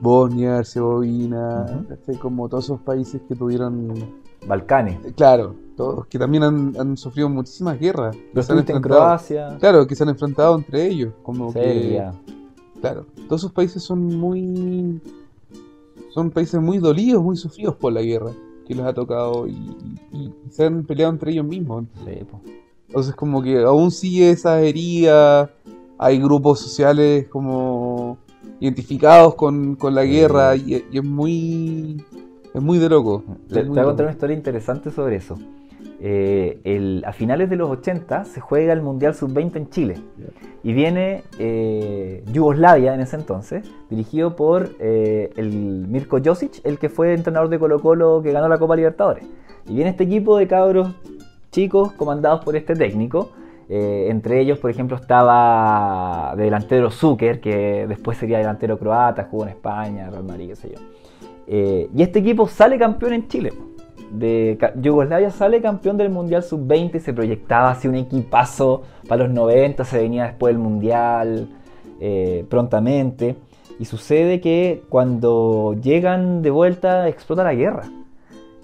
Bosnia, 0.00 0.58
Herzegovina. 0.58 1.84
¿cachai? 1.88 2.16
como 2.16 2.48
todos 2.48 2.64
esos 2.64 2.80
países 2.80 3.20
que 3.28 3.34
tuvieron, 3.34 3.94
Balcanes. 4.46 4.98
eh, 5.04 5.12
claro, 5.14 5.54
todos 5.76 6.06
que 6.06 6.18
también 6.18 6.42
han, 6.44 6.74
han 6.78 6.96
sufrido 6.96 7.28
muchísimas 7.28 7.78
guerras. 7.78 8.16
que 8.16 8.30
han 8.32 8.38
estuviste 8.38 8.72
en 8.72 8.80
Croacia, 8.82 9.56
Claro, 9.60 9.86
que 9.86 9.94
se 9.96 10.02
han 10.02 10.08
enfrentado 10.08 10.56
entre 10.56 10.86
ellos, 10.86 11.12
como 11.22 11.52
que 11.52 11.60
Serbia. 11.60 12.12
Claro, 12.80 13.06
todos 13.28 13.42
esos 13.42 13.52
países 13.52 13.82
son 13.82 14.02
muy. 14.18 15.00
Son 16.10 16.30
países 16.30 16.60
muy 16.60 16.78
dolidos, 16.78 17.22
muy 17.22 17.36
sufridos 17.36 17.76
por 17.76 17.92
la 17.92 18.02
guerra 18.02 18.32
que 18.66 18.74
les 18.74 18.84
ha 18.84 18.92
tocado 18.92 19.46
y, 19.46 19.52
y- 19.52 20.18
y 20.26 20.32
se 20.50 20.64
han 20.66 20.84
peleado 20.84 21.12
entre 21.12 21.32
ellos 21.32 21.46
mismos. 21.46 21.84
Sí, 22.04 22.24
po. 22.24 22.40
Entonces, 22.92 23.14
como 23.14 23.42
que 23.42 23.58
aún 23.62 23.90
sigue 23.90 24.28
esa 24.30 24.60
herida. 24.60 25.50
Hay 25.96 26.20
grupos 26.20 26.60
sociales 26.60 27.26
como 27.28 28.18
identificados 28.60 29.34
con, 29.34 29.76
con 29.76 29.94
la 29.94 30.04
guerra 30.04 30.56
y, 30.56 30.84
y 30.92 30.98
es 30.98 31.04
muy. 31.04 32.04
Es 32.52 32.60
muy 32.60 32.78
de 32.78 32.90
loco. 32.90 33.24
Te, 33.48 33.60
Es 33.60 33.60
te 33.60 33.64
muy 33.64 33.68
voy 33.70 33.78
a 33.80 33.84
contar 33.84 34.04
una 34.06 34.12
historia 34.12 34.36
interesante 34.36 34.90
sobre 34.90 35.16
eso. 35.16 35.38
Eh, 36.04 36.60
el- 36.64 37.02
a 37.06 37.12
finales 37.14 37.48
de 37.48 37.56
los 37.56 37.70
80 37.70 38.24
se 38.26 38.40
juega 38.40 38.72
el 38.74 38.82
Mundial 38.82 39.14
Sub-20 39.14 39.56
en 39.56 39.70
Chile. 39.70 39.94
Y 40.62 40.74
viene 40.74 41.22
eh, 41.38 42.22
Yugoslavia 42.30 42.94
en 42.94 43.00
ese 43.00 43.16
entonces, 43.16 43.64
dirigido 43.88 44.36
por 44.36 44.68
eh, 44.80 45.30
el 45.36 45.50
Mirko 45.88 46.18
Josic, 46.22 46.60
el 46.64 46.78
que 46.78 46.88
fue 46.90 47.14
entrenador 47.14 47.48
de 47.48 47.58
Colo 47.58 47.80
Colo 47.80 48.20
que 48.22 48.32
ganó 48.32 48.48
la 48.48 48.58
Copa 48.58 48.76
Libertadores. 48.76 49.24
Y 49.66 49.74
viene 49.76 49.90
este 49.90 50.04
equipo 50.04 50.36
de 50.36 50.46
cabros 50.46 50.88
chicos 51.52 51.92
comandados 51.92 52.44
por 52.44 52.56
este 52.56 52.74
técnico. 52.74 53.30
Eh, 53.68 54.08
entre 54.10 54.40
ellos, 54.40 54.58
por 54.58 54.70
ejemplo, 54.70 54.96
estaba 54.96 56.34
de 56.36 56.44
delantero 56.44 56.90
Zucker, 56.90 57.40
que 57.40 57.86
después 57.86 58.18
sería 58.18 58.38
delantero 58.38 58.78
croata, 58.78 59.28
jugó 59.30 59.44
en 59.44 59.50
España, 59.50 60.10
Real 60.10 60.24
Madrid, 60.24 60.48
qué 60.48 60.56
sé 60.56 60.70
yo. 60.70 60.78
Eh, 61.46 61.88
y 61.94 62.02
este 62.02 62.18
equipo 62.18 62.48
sale 62.48 62.78
campeón 62.78 63.12
en 63.12 63.28
Chile. 63.28 63.52
De 64.10 64.58
Yugoslavia 64.76 65.30
sale 65.30 65.62
campeón 65.62 65.96
del 65.96 66.10
Mundial 66.10 66.42
Sub-20, 66.42 66.98
se 66.98 67.14
proyectaba 67.14 67.70
así 67.70 67.88
un 67.88 67.94
equipazo 67.94 68.82
para 69.08 69.24
los 69.24 69.32
90, 69.32 69.84
se 69.84 69.98
venía 69.98 70.24
después 70.24 70.52
del 70.52 70.62
Mundial 70.62 71.48
eh, 72.00 72.44
prontamente. 72.50 73.36
Y 73.78 73.86
sucede 73.86 74.40
que 74.40 74.82
cuando 74.90 75.74
llegan 75.80 76.42
de 76.42 76.50
vuelta 76.50 77.08
explota 77.08 77.42
la 77.42 77.54
guerra. 77.54 77.84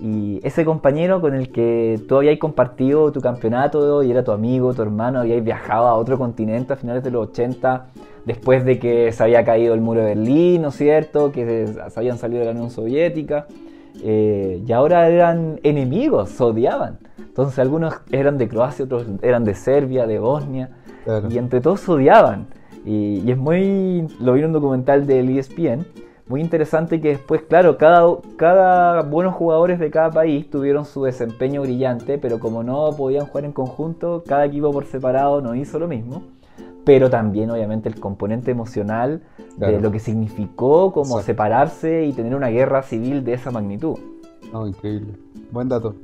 Y 0.00 0.40
ese 0.44 0.64
compañero 0.64 1.20
con 1.20 1.34
el 1.34 1.50
que 1.50 2.00
tú 2.08 2.16
habías 2.18 2.38
compartido 2.38 3.10
tu 3.10 3.20
campeonato 3.20 4.02
y 4.04 4.10
era 4.10 4.22
tu 4.22 4.30
amigo, 4.30 4.72
tu 4.72 4.82
hermano, 4.82 5.20
habíais 5.20 5.42
viajado 5.42 5.88
a 5.88 5.94
otro 5.94 6.16
continente 6.18 6.72
a 6.72 6.76
finales 6.76 7.02
de 7.02 7.10
los 7.10 7.28
80, 7.30 7.86
después 8.24 8.64
de 8.64 8.78
que 8.78 9.10
se 9.10 9.22
había 9.22 9.44
caído 9.44 9.74
el 9.74 9.80
muro 9.80 10.00
de 10.00 10.06
Berlín, 10.14 10.62
¿no 10.62 10.68
es 10.68 10.76
cierto? 10.76 11.32
Que 11.32 11.44
se, 11.66 11.90
se 11.90 11.98
habían 12.00 12.16
salido 12.18 12.40
de 12.40 12.46
la 12.46 12.52
Unión 12.52 12.70
Soviética. 12.70 13.46
eh, 14.04 14.62
y 14.64 14.72
ahora 14.72 15.08
eran 15.08 15.58
enemigos, 15.64 16.28
se 16.30 16.44
odiaban. 16.44 16.98
Entonces 17.18 17.58
algunos 17.58 17.94
eran 18.12 18.38
de 18.38 18.48
Croacia, 18.48 18.84
otros 18.84 19.06
eran 19.22 19.44
de 19.44 19.54
Serbia, 19.54 20.06
de 20.06 20.18
Bosnia. 20.18 20.70
Claro. 21.04 21.28
Y 21.30 21.38
entre 21.38 21.60
todos 21.60 21.80
se 21.80 21.90
odiaban. 21.90 22.46
Y, 22.84 23.22
y 23.24 23.30
es 23.32 23.36
muy. 23.36 24.06
Lo 24.20 24.34
vi 24.34 24.40
en 24.40 24.46
un 24.46 24.52
documental 24.52 25.06
del 25.06 25.36
ESPN. 25.36 25.86
Muy 26.28 26.42
interesante 26.42 27.00
que 27.00 27.08
después, 27.08 27.42
claro, 27.42 27.78
cada, 27.78 28.16
cada 28.36 29.02
buenos 29.02 29.34
jugadores 29.34 29.78
de 29.78 29.90
cada 29.90 30.10
país 30.10 30.50
tuvieron 30.50 30.84
su 30.84 31.04
desempeño 31.04 31.62
brillante, 31.62 32.18
pero 32.18 32.38
como 32.38 32.62
no 32.62 32.90
podían 32.96 33.26
jugar 33.26 33.46
en 33.46 33.52
conjunto, 33.52 34.22
cada 34.26 34.44
equipo 34.44 34.70
por 34.70 34.84
separado 34.84 35.40
no 35.40 35.54
hizo 35.54 35.78
lo 35.78 35.88
mismo. 35.88 36.22
Pero 36.84 37.08
también, 37.08 37.50
obviamente, 37.50 37.88
el 37.88 37.98
componente 37.98 38.50
emocional 38.50 39.22
de 39.56 39.80
lo 39.80 39.90
que 39.90 39.98
significó 39.98 40.92
como 40.92 41.16
Exacto. 41.16 41.26
separarse 41.26 42.04
y 42.04 42.12
tener 42.12 42.34
una 42.34 42.48
guerra 42.48 42.82
civil 42.82 43.24
de 43.24 43.34
esa 43.34 43.50
magnitud. 43.50 43.98
No, 44.52 44.66
increíble. 44.66 45.14
Buen 45.50 45.68
dato. 45.68 45.94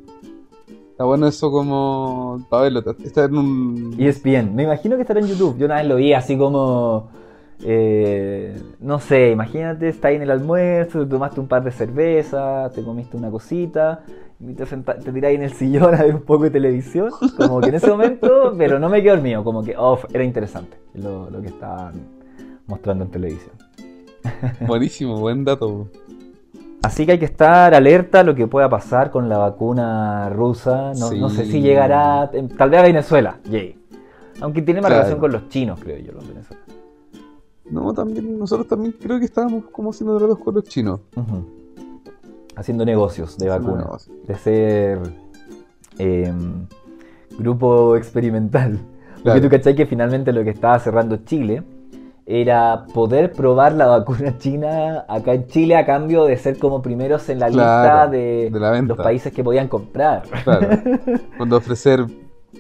Está 0.91 1.05
bueno 1.05 1.27
eso 1.27 1.51
como. 1.51 2.47
Para 2.49 2.65
verlo. 2.65 2.83
Está 3.03 3.25
en 3.25 3.37
un. 3.37 3.97
ESPN, 3.99 4.55
me 4.55 4.63
imagino 4.63 4.97
que 4.97 5.03
estará 5.03 5.21
en 5.21 5.27
YouTube. 5.27 5.59
Yo 5.59 5.67
una 5.67 5.77
vez 5.77 5.87
lo 5.87 5.97
vi 5.97 6.13
así 6.13 6.37
como. 6.39 7.09
Eh, 7.67 8.55
no 8.81 8.99
sé, 8.99 9.31
imagínate, 9.31 9.89
está 9.89 10.09
ahí 10.09 10.17
en 10.17 10.23
el 10.23 10.31
almuerzo, 10.31 11.01
te 11.01 11.07
tomaste 11.07 11.41
un 11.41 11.49
par 11.49 11.65
de 11.65 11.71
cervezas, 11.71 12.71
te 12.73 12.83
comiste 12.83 13.17
una 13.17 13.31
cosita, 13.31 14.03
y 14.39 14.53
te, 14.53 14.67
te 14.67 15.35
en 15.35 15.43
el 15.43 15.53
sillón 15.53 15.95
a 15.95 16.03
ver 16.03 16.15
un 16.15 16.23
poco 16.23 16.45
de 16.45 16.51
televisión. 16.51 17.11
Como 17.39 17.61
que 17.61 17.71
en 17.71 17.77
ese 17.77 17.89
momento, 17.89 18.53
pero 18.59 18.79
no 18.79 18.91
me 18.91 19.03
quedé 19.03 19.13
dormido, 19.13 19.43
como 19.43 19.63
que 19.65 19.75
oh, 19.79 19.99
era 20.13 20.25
interesante 20.25 20.77
lo, 20.93 21.31
lo 21.31 21.41
que 21.41 21.49
estaban 21.49 21.95
mostrando 22.67 23.05
en 23.05 23.11
televisión. 23.11 23.55
Buenísimo, 24.67 25.19
buen 25.19 25.45
dato. 25.45 25.89
Así 26.83 27.07
que 27.07 27.13
hay 27.13 27.19
que 27.19 27.25
estar 27.25 27.75
alerta 27.75 28.21
a 28.21 28.25
lo 28.25 28.35
que 28.35 28.47
pueda 28.47 28.69
pasar 28.69 29.11
con 29.11 29.31
la 29.31 29.39
vacuna 29.39 30.29
rusa. 30.29 30.93
No, 30.99 31.11
no 31.13 31.31
sé 31.31 31.47
si 31.47 31.63
llegará, 31.63 32.31
tal 32.59 32.69
vez 32.69 32.81
a 32.81 32.83
Venezuela. 32.83 33.39
Aunque 34.43 34.61
tiene 34.61 34.83
más 34.83 34.91
Claro. 34.91 35.05
relación 35.05 35.19
con 35.19 35.33
los 35.33 35.49
chinos, 35.49 35.81
creo 35.83 35.99
yo, 35.99 36.13
los 36.13 36.29
venezolanos. 36.29 36.84
No, 37.71 37.93
también, 37.95 38.39
nosotros 38.39 38.69
también 38.69 38.95
creo 39.01 39.19
que 39.19 39.25
estábamos 39.25 39.65
como 39.73 39.91
haciendo 39.91 40.17
tratos 40.19 40.39
con 40.39 40.55
los 40.55 40.65
chinos. 40.65 41.01
Haciendo 42.57 42.85
negocios 42.85 43.37
de 43.39 43.49
Haciendo 43.51 43.69
vacunas. 43.73 43.87
negocios. 44.09 44.27
De 44.27 44.35
ser 44.37 44.99
em, 45.99 46.67
grupo 47.39 47.97
experimental. 47.97 48.79
Porque 49.15 49.23
Claro. 49.23 49.41
tú 49.41 49.49
cachai 49.49 49.75
que 49.75 49.87
finalmente 49.87 50.33
lo 50.33 50.45
que 50.45 50.51
estaba 50.51 50.79
cerrando 50.79 51.17
Chile 51.25 51.63
era 52.27 52.87
poder 52.95 53.33
probar 53.33 53.73
la 53.73 53.87
vacuna 53.87 54.37
china 54.39 55.05
acá 55.09 55.35
en 55.35 55.47
Chile 55.47 55.77
a 55.77 55.85
cambio 55.85 56.25
de 56.27 56.37
ser 56.37 56.59
como 56.59 56.81
primeros 56.83 57.29
en 57.29 57.39
la 57.39 57.49
lista 57.49 58.07
de, 58.09 58.51
de 58.53 58.61
la 58.61 58.71
venta. 58.71 58.95
los 58.95 59.03
países 59.05 59.33
que 59.33 59.43
podían 59.43 59.69
comprar. 59.69 60.23
Claro. 60.45 60.69
Cuando 61.37 61.57
ofrecer 61.57 62.07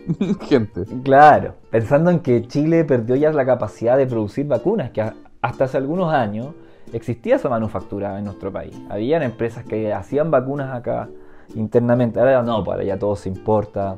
gente. 0.42 0.84
Claro, 1.02 1.54
pensando 1.70 2.10
en 2.10 2.20
que 2.20 2.46
Chile 2.46 2.84
perdió 2.84 3.16
ya 3.16 3.32
la 3.32 3.46
capacidad 3.46 3.96
de 3.96 4.06
producir 4.06 4.46
vacunas, 4.46 4.90
que 4.90 5.02
hasta 5.40 5.64
hace 5.64 5.76
algunos 5.76 6.12
años 6.12 6.48
existía 6.92 7.36
esa 7.36 7.48
manufactura 7.48 8.18
en 8.18 8.24
nuestro 8.24 8.52
país. 8.52 8.74
Habían 8.88 9.22
empresas 9.22 9.64
que 9.64 9.92
hacían 9.92 10.30
vacunas 10.30 10.74
acá 10.74 11.08
internamente. 11.54 12.18
Ahora 12.20 12.42
no, 12.42 12.62
para 12.64 12.82
allá 12.82 12.98
todo 12.98 13.16
se 13.16 13.28
importa. 13.28 13.96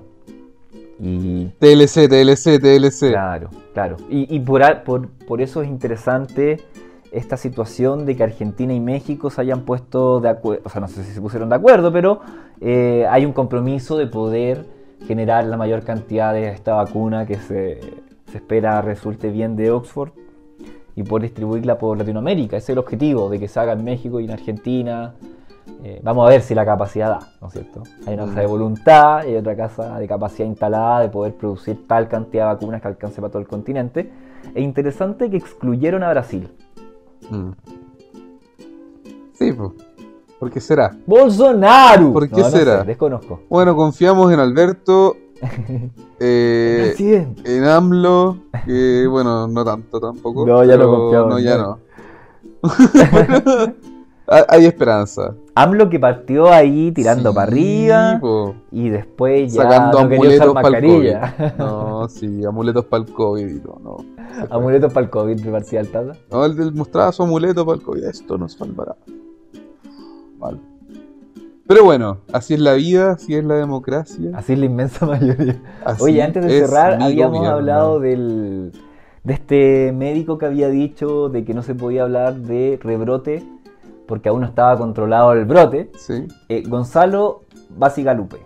Y 0.99 1.47
TLC, 1.59 2.09
TLC, 2.09 2.59
TLC. 2.61 3.11
Claro, 3.11 3.51
claro. 3.75 3.97
Y, 4.09 4.35
y 4.35 4.41
por, 4.41 4.63
a- 4.63 4.83
por, 4.83 5.09
por 5.09 5.41
eso 5.43 5.63
es 5.63 5.69
interesante 5.69 6.59
esta 7.13 7.37
situación 7.37 8.07
de 8.07 8.17
que 8.17 8.23
Argentina 8.25 8.73
y 8.75 8.81
México 8.81 9.31
se 9.31 9.41
hayan 9.41 9.63
puesto 9.63 10.21
de 10.21 10.29
acuerdo, 10.31 10.63
o 10.65 10.69
sea, 10.69 10.81
no 10.81 10.89
sé 10.89 11.05
si 11.05 11.13
se 11.13 11.21
pusieron 11.21 11.49
de 11.49 11.55
acuerdo, 11.55 11.93
pero 11.93 12.21
eh, 12.61 13.07
hay 13.09 13.25
un 13.25 13.33
compromiso 13.33 13.97
de 13.97 14.07
poder 14.07 14.67
generar 15.07 15.45
la 15.45 15.57
mayor 15.57 15.83
cantidad 15.83 16.33
de 16.33 16.49
esta 16.49 16.75
vacuna 16.75 17.27
que 17.27 17.37
se, 17.37 17.81
se 18.31 18.39
espera 18.39 18.83
resulte 18.83 19.31
bien 19.31 19.57
de 19.57 19.71
Oxford 19.71 20.11
y 20.95 21.03
poder 21.03 21.23
distribuirla 21.25 21.79
por 21.79 21.97
Latinoamérica. 21.99 22.57
Ese 22.57 22.65
es 22.65 22.71
el 22.71 22.79
objetivo, 22.79 23.29
de 23.29 23.39
que 23.39 23.49
se 23.49 23.61
haga 23.61 23.73
en 23.73 23.85
México 23.85 24.19
y 24.21 24.25
en 24.25 24.31
Argentina. 24.31 25.15
Eh, 25.83 26.01
vamos 26.03 26.27
a 26.27 26.31
ver 26.31 26.41
si 26.41 26.55
la 26.55 26.65
capacidad 26.65 27.11
da, 27.11 27.19
¿no 27.41 27.49
es 27.49 27.53
cierto? 27.53 27.83
Hay 28.07 28.15
una 28.15 28.27
casa 28.27 28.41
de 28.41 28.47
Mm. 28.47 28.51
voluntad 28.51 29.25
y 29.25 29.29
hay 29.29 29.37
otra 29.37 29.57
casa 29.57 29.99
de 29.99 30.09
capacidad 30.09 30.49
instalada 30.49 31.01
de 31.01 31.09
poder 31.09 31.35
producir 31.35 31.87
tal 31.87 32.09
cantidad 32.09 32.49
de 32.49 32.55
vacunas 32.55 32.81
que 32.81 32.89
alcance 32.89 33.21
para 33.21 33.31
todo 33.31 33.41
el 33.43 33.49
continente. 33.49 34.11
E 34.55 34.63
interesante 34.63 35.29
que 35.29 35.37
excluyeron 35.37 36.03
a 36.03 36.11
Brasil. 36.11 36.49
Mm. 37.31 37.51
Sí, 39.35 39.53
pues. 39.53 39.73
¿Por 40.39 40.51
qué 40.51 40.61
será? 40.61 40.95
¡Bolsonaro! 41.07 42.13
¿Por 42.13 42.29
qué 42.29 42.37
No, 42.41 42.43
no 42.43 42.51
será? 42.51 42.81
sé, 42.81 42.87
desconozco. 42.89 43.41
Bueno, 43.49 43.75
confiamos 43.75 44.31
en 44.33 44.41
Alberto, 44.41 45.17
eh, 46.21 46.95
en 47.45 47.65
AMLO, 47.65 48.39
que 48.67 49.07
bueno, 49.11 49.49
no 49.49 49.65
tanto 49.65 49.99
tampoco. 50.01 50.47
No, 50.47 50.63
ya 50.65 50.77
no 50.77 50.89
confiamos, 50.91 51.29
No, 51.31 51.39
ya 51.39 51.57
no. 51.59 51.79
Hay- 54.49 54.67
esperanza. 54.67 55.35
AMLO 55.55 55.89
que 55.89 56.01
partió 56.01 56.53
ahí 56.53 56.91
tirando 56.91 57.31
Sí, 57.31 57.35
para 57.37 57.47
arriba 57.47 58.19
po. 58.21 58.57
y 58.73 58.89
después 58.89 59.53
ya 59.55 59.63
Sacando 59.63 60.01
no 60.01 60.05
amuletos 60.15 60.53
para 60.55 60.79
el. 60.79 60.85
COVID. 60.85 61.15
No, 61.59 62.09
sí, 62.09 62.45
amuletos 62.45 62.85
para 62.87 63.05
el 63.05 63.13
COVID 63.13 63.63
no. 63.85 63.97
Amuletos 64.51 64.93
para 64.93 65.05
el 65.07 65.11
COVID, 65.11 65.45
repartía 65.45 65.81
el 65.81 65.89
tata. 65.91 66.13
No, 66.31 66.45
él 66.45 66.73
mostraba 66.75 67.13
su 67.13 67.23
amuleto 67.23 67.65
para 67.65 67.79
el 67.79 67.85
COVID. 67.85 68.05
Esto 68.05 68.37
nos 68.37 68.53
salvará. 68.55 68.97
Pero 71.69 71.85
bueno, 71.85 72.19
así 72.33 72.55
es 72.55 72.61
la 72.61 72.75
vida, 72.75 73.13
así 73.13 73.35
es 73.35 73.45
la 73.45 73.55
democracia. 73.57 74.31
Así 74.35 74.53
es 74.53 74.59
la 74.59 74.67
inmensa 74.67 75.05
mayoría. 75.07 75.61
así 75.85 76.03
Oye, 76.05 76.23
antes 76.23 76.45
de 76.45 76.61
cerrar, 76.61 77.03
habíamos 77.03 77.39
gobierno. 77.39 77.57
hablado 77.59 78.01
del, 78.01 78.73
de 79.25 79.35
este 79.35 79.93
médico 79.93 80.39
que 80.39 80.47
había 80.47 80.69
dicho 80.69 81.29
de 81.29 81.45
que 81.45 81.55
no 81.55 81.63
se 81.63 81.75
podía 81.75 82.05
hablar 82.05 82.37
de 82.37 82.79
rebrote 82.81 83.45
porque 84.07 84.29
aún 84.29 84.43
no 84.43 84.47
estaba 84.47 84.77
controlado 84.79 85.33
el 85.33 85.45
brote. 85.45 85.91
Sí. 85.99 86.29
Eh, 86.49 86.63
Gonzalo 86.69 87.43
Basigalupe 87.77 88.37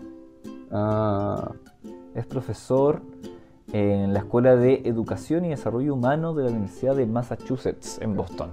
Ah, 0.72 1.50
es 2.14 2.24
profesor 2.24 3.02
en 3.72 4.14
la 4.14 4.20
Escuela 4.20 4.56
de 4.56 4.82
Educación 4.86 5.44
y 5.44 5.50
Desarrollo 5.50 5.92
Humano 5.94 6.32
de 6.34 6.44
la 6.44 6.50
Universidad 6.50 6.96
de 6.96 7.04
Massachusetts 7.06 7.98
en 8.00 8.16
Boston. 8.16 8.50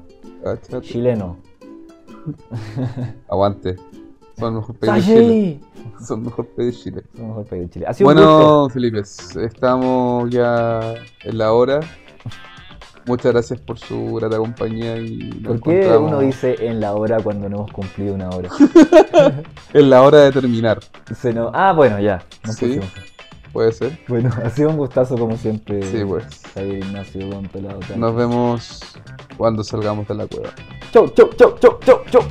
Chileno. 0.82 1.38
Aguante. 3.30 3.78
Son 4.38 4.56
mejor 4.56 4.76
país 4.76 5.08
de 5.08 5.14
Chile. 5.14 5.60
Son 6.06 6.24
mejor 6.24 6.46
país 6.48 6.68
de 6.78 6.84
Chile. 6.84 7.04
Mejor 7.16 7.46
país 7.46 7.62
de 7.64 7.70
Chile. 7.70 7.86
Ha 7.88 7.94
sido 7.94 8.10
un 8.10 8.16
gusto. 8.16 8.28
Bueno, 8.28 8.70
Felipe, 8.70 9.00
estamos 9.00 10.30
ya 10.30 10.94
en 11.24 11.38
la 11.38 11.54
hora. 11.54 11.80
Muchas 13.08 13.32
gracias 13.32 13.60
por 13.62 13.80
su 13.80 14.16
grata 14.16 14.38
compañía 14.38 14.98
y 14.98 15.30
¿Por 15.44 15.62
qué 15.62 15.80
encontramos 15.80 16.12
uno 16.12 16.20
dice 16.20 16.56
en 16.68 16.82
la 16.82 16.94
hora 16.94 17.18
cuando 17.24 17.48
no 17.48 17.56
hemos 17.58 17.72
cumplido 17.72 18.14
una 18.14 18.30
hora? 18.30 18.50
en 19.74 19.90
la 19.90 20.02
hora 20.04 20.20
de 20.20 20.32
terminar. 20.34 20.80
Se 21.16 21.34
no- 21.34 21.50
Ah, 21.54 21.72
bueno, 21.74 22.00
ya. 22.00 22.22
Nos 22.46 22.56
Sí. 22.58 22.66
pusimos. 22.66 22.88
Puede 23.54 23.72
ser. 23.72 23.98
Bueno, 24.10 24.30
ha 24.44 24.50
sido 24.50 24.70
un 24.72 24.78
gustazo 24.78 25.16
como 25.18 25.38
siempre. 25.38 25.82
Sí, 25.84 26.04
pues. 26.06 26.26
Javier 26.54 26.80
Ignacio. 26.84 27.22
Nos 27.96 28.16
vemos 28.16 28.82
cuando 29.38 29.64
salgamos 29.64 30.06
de 30.08 30.14
la 30.16 30.28
cueva. 30.28 30.50
Chau, 30.92 31.08
chau, 31.10 31.30
chau, 31.36 31.56
chau, 31.60 31.80
chau, 31.86 32.02
chau. 32.12 32.22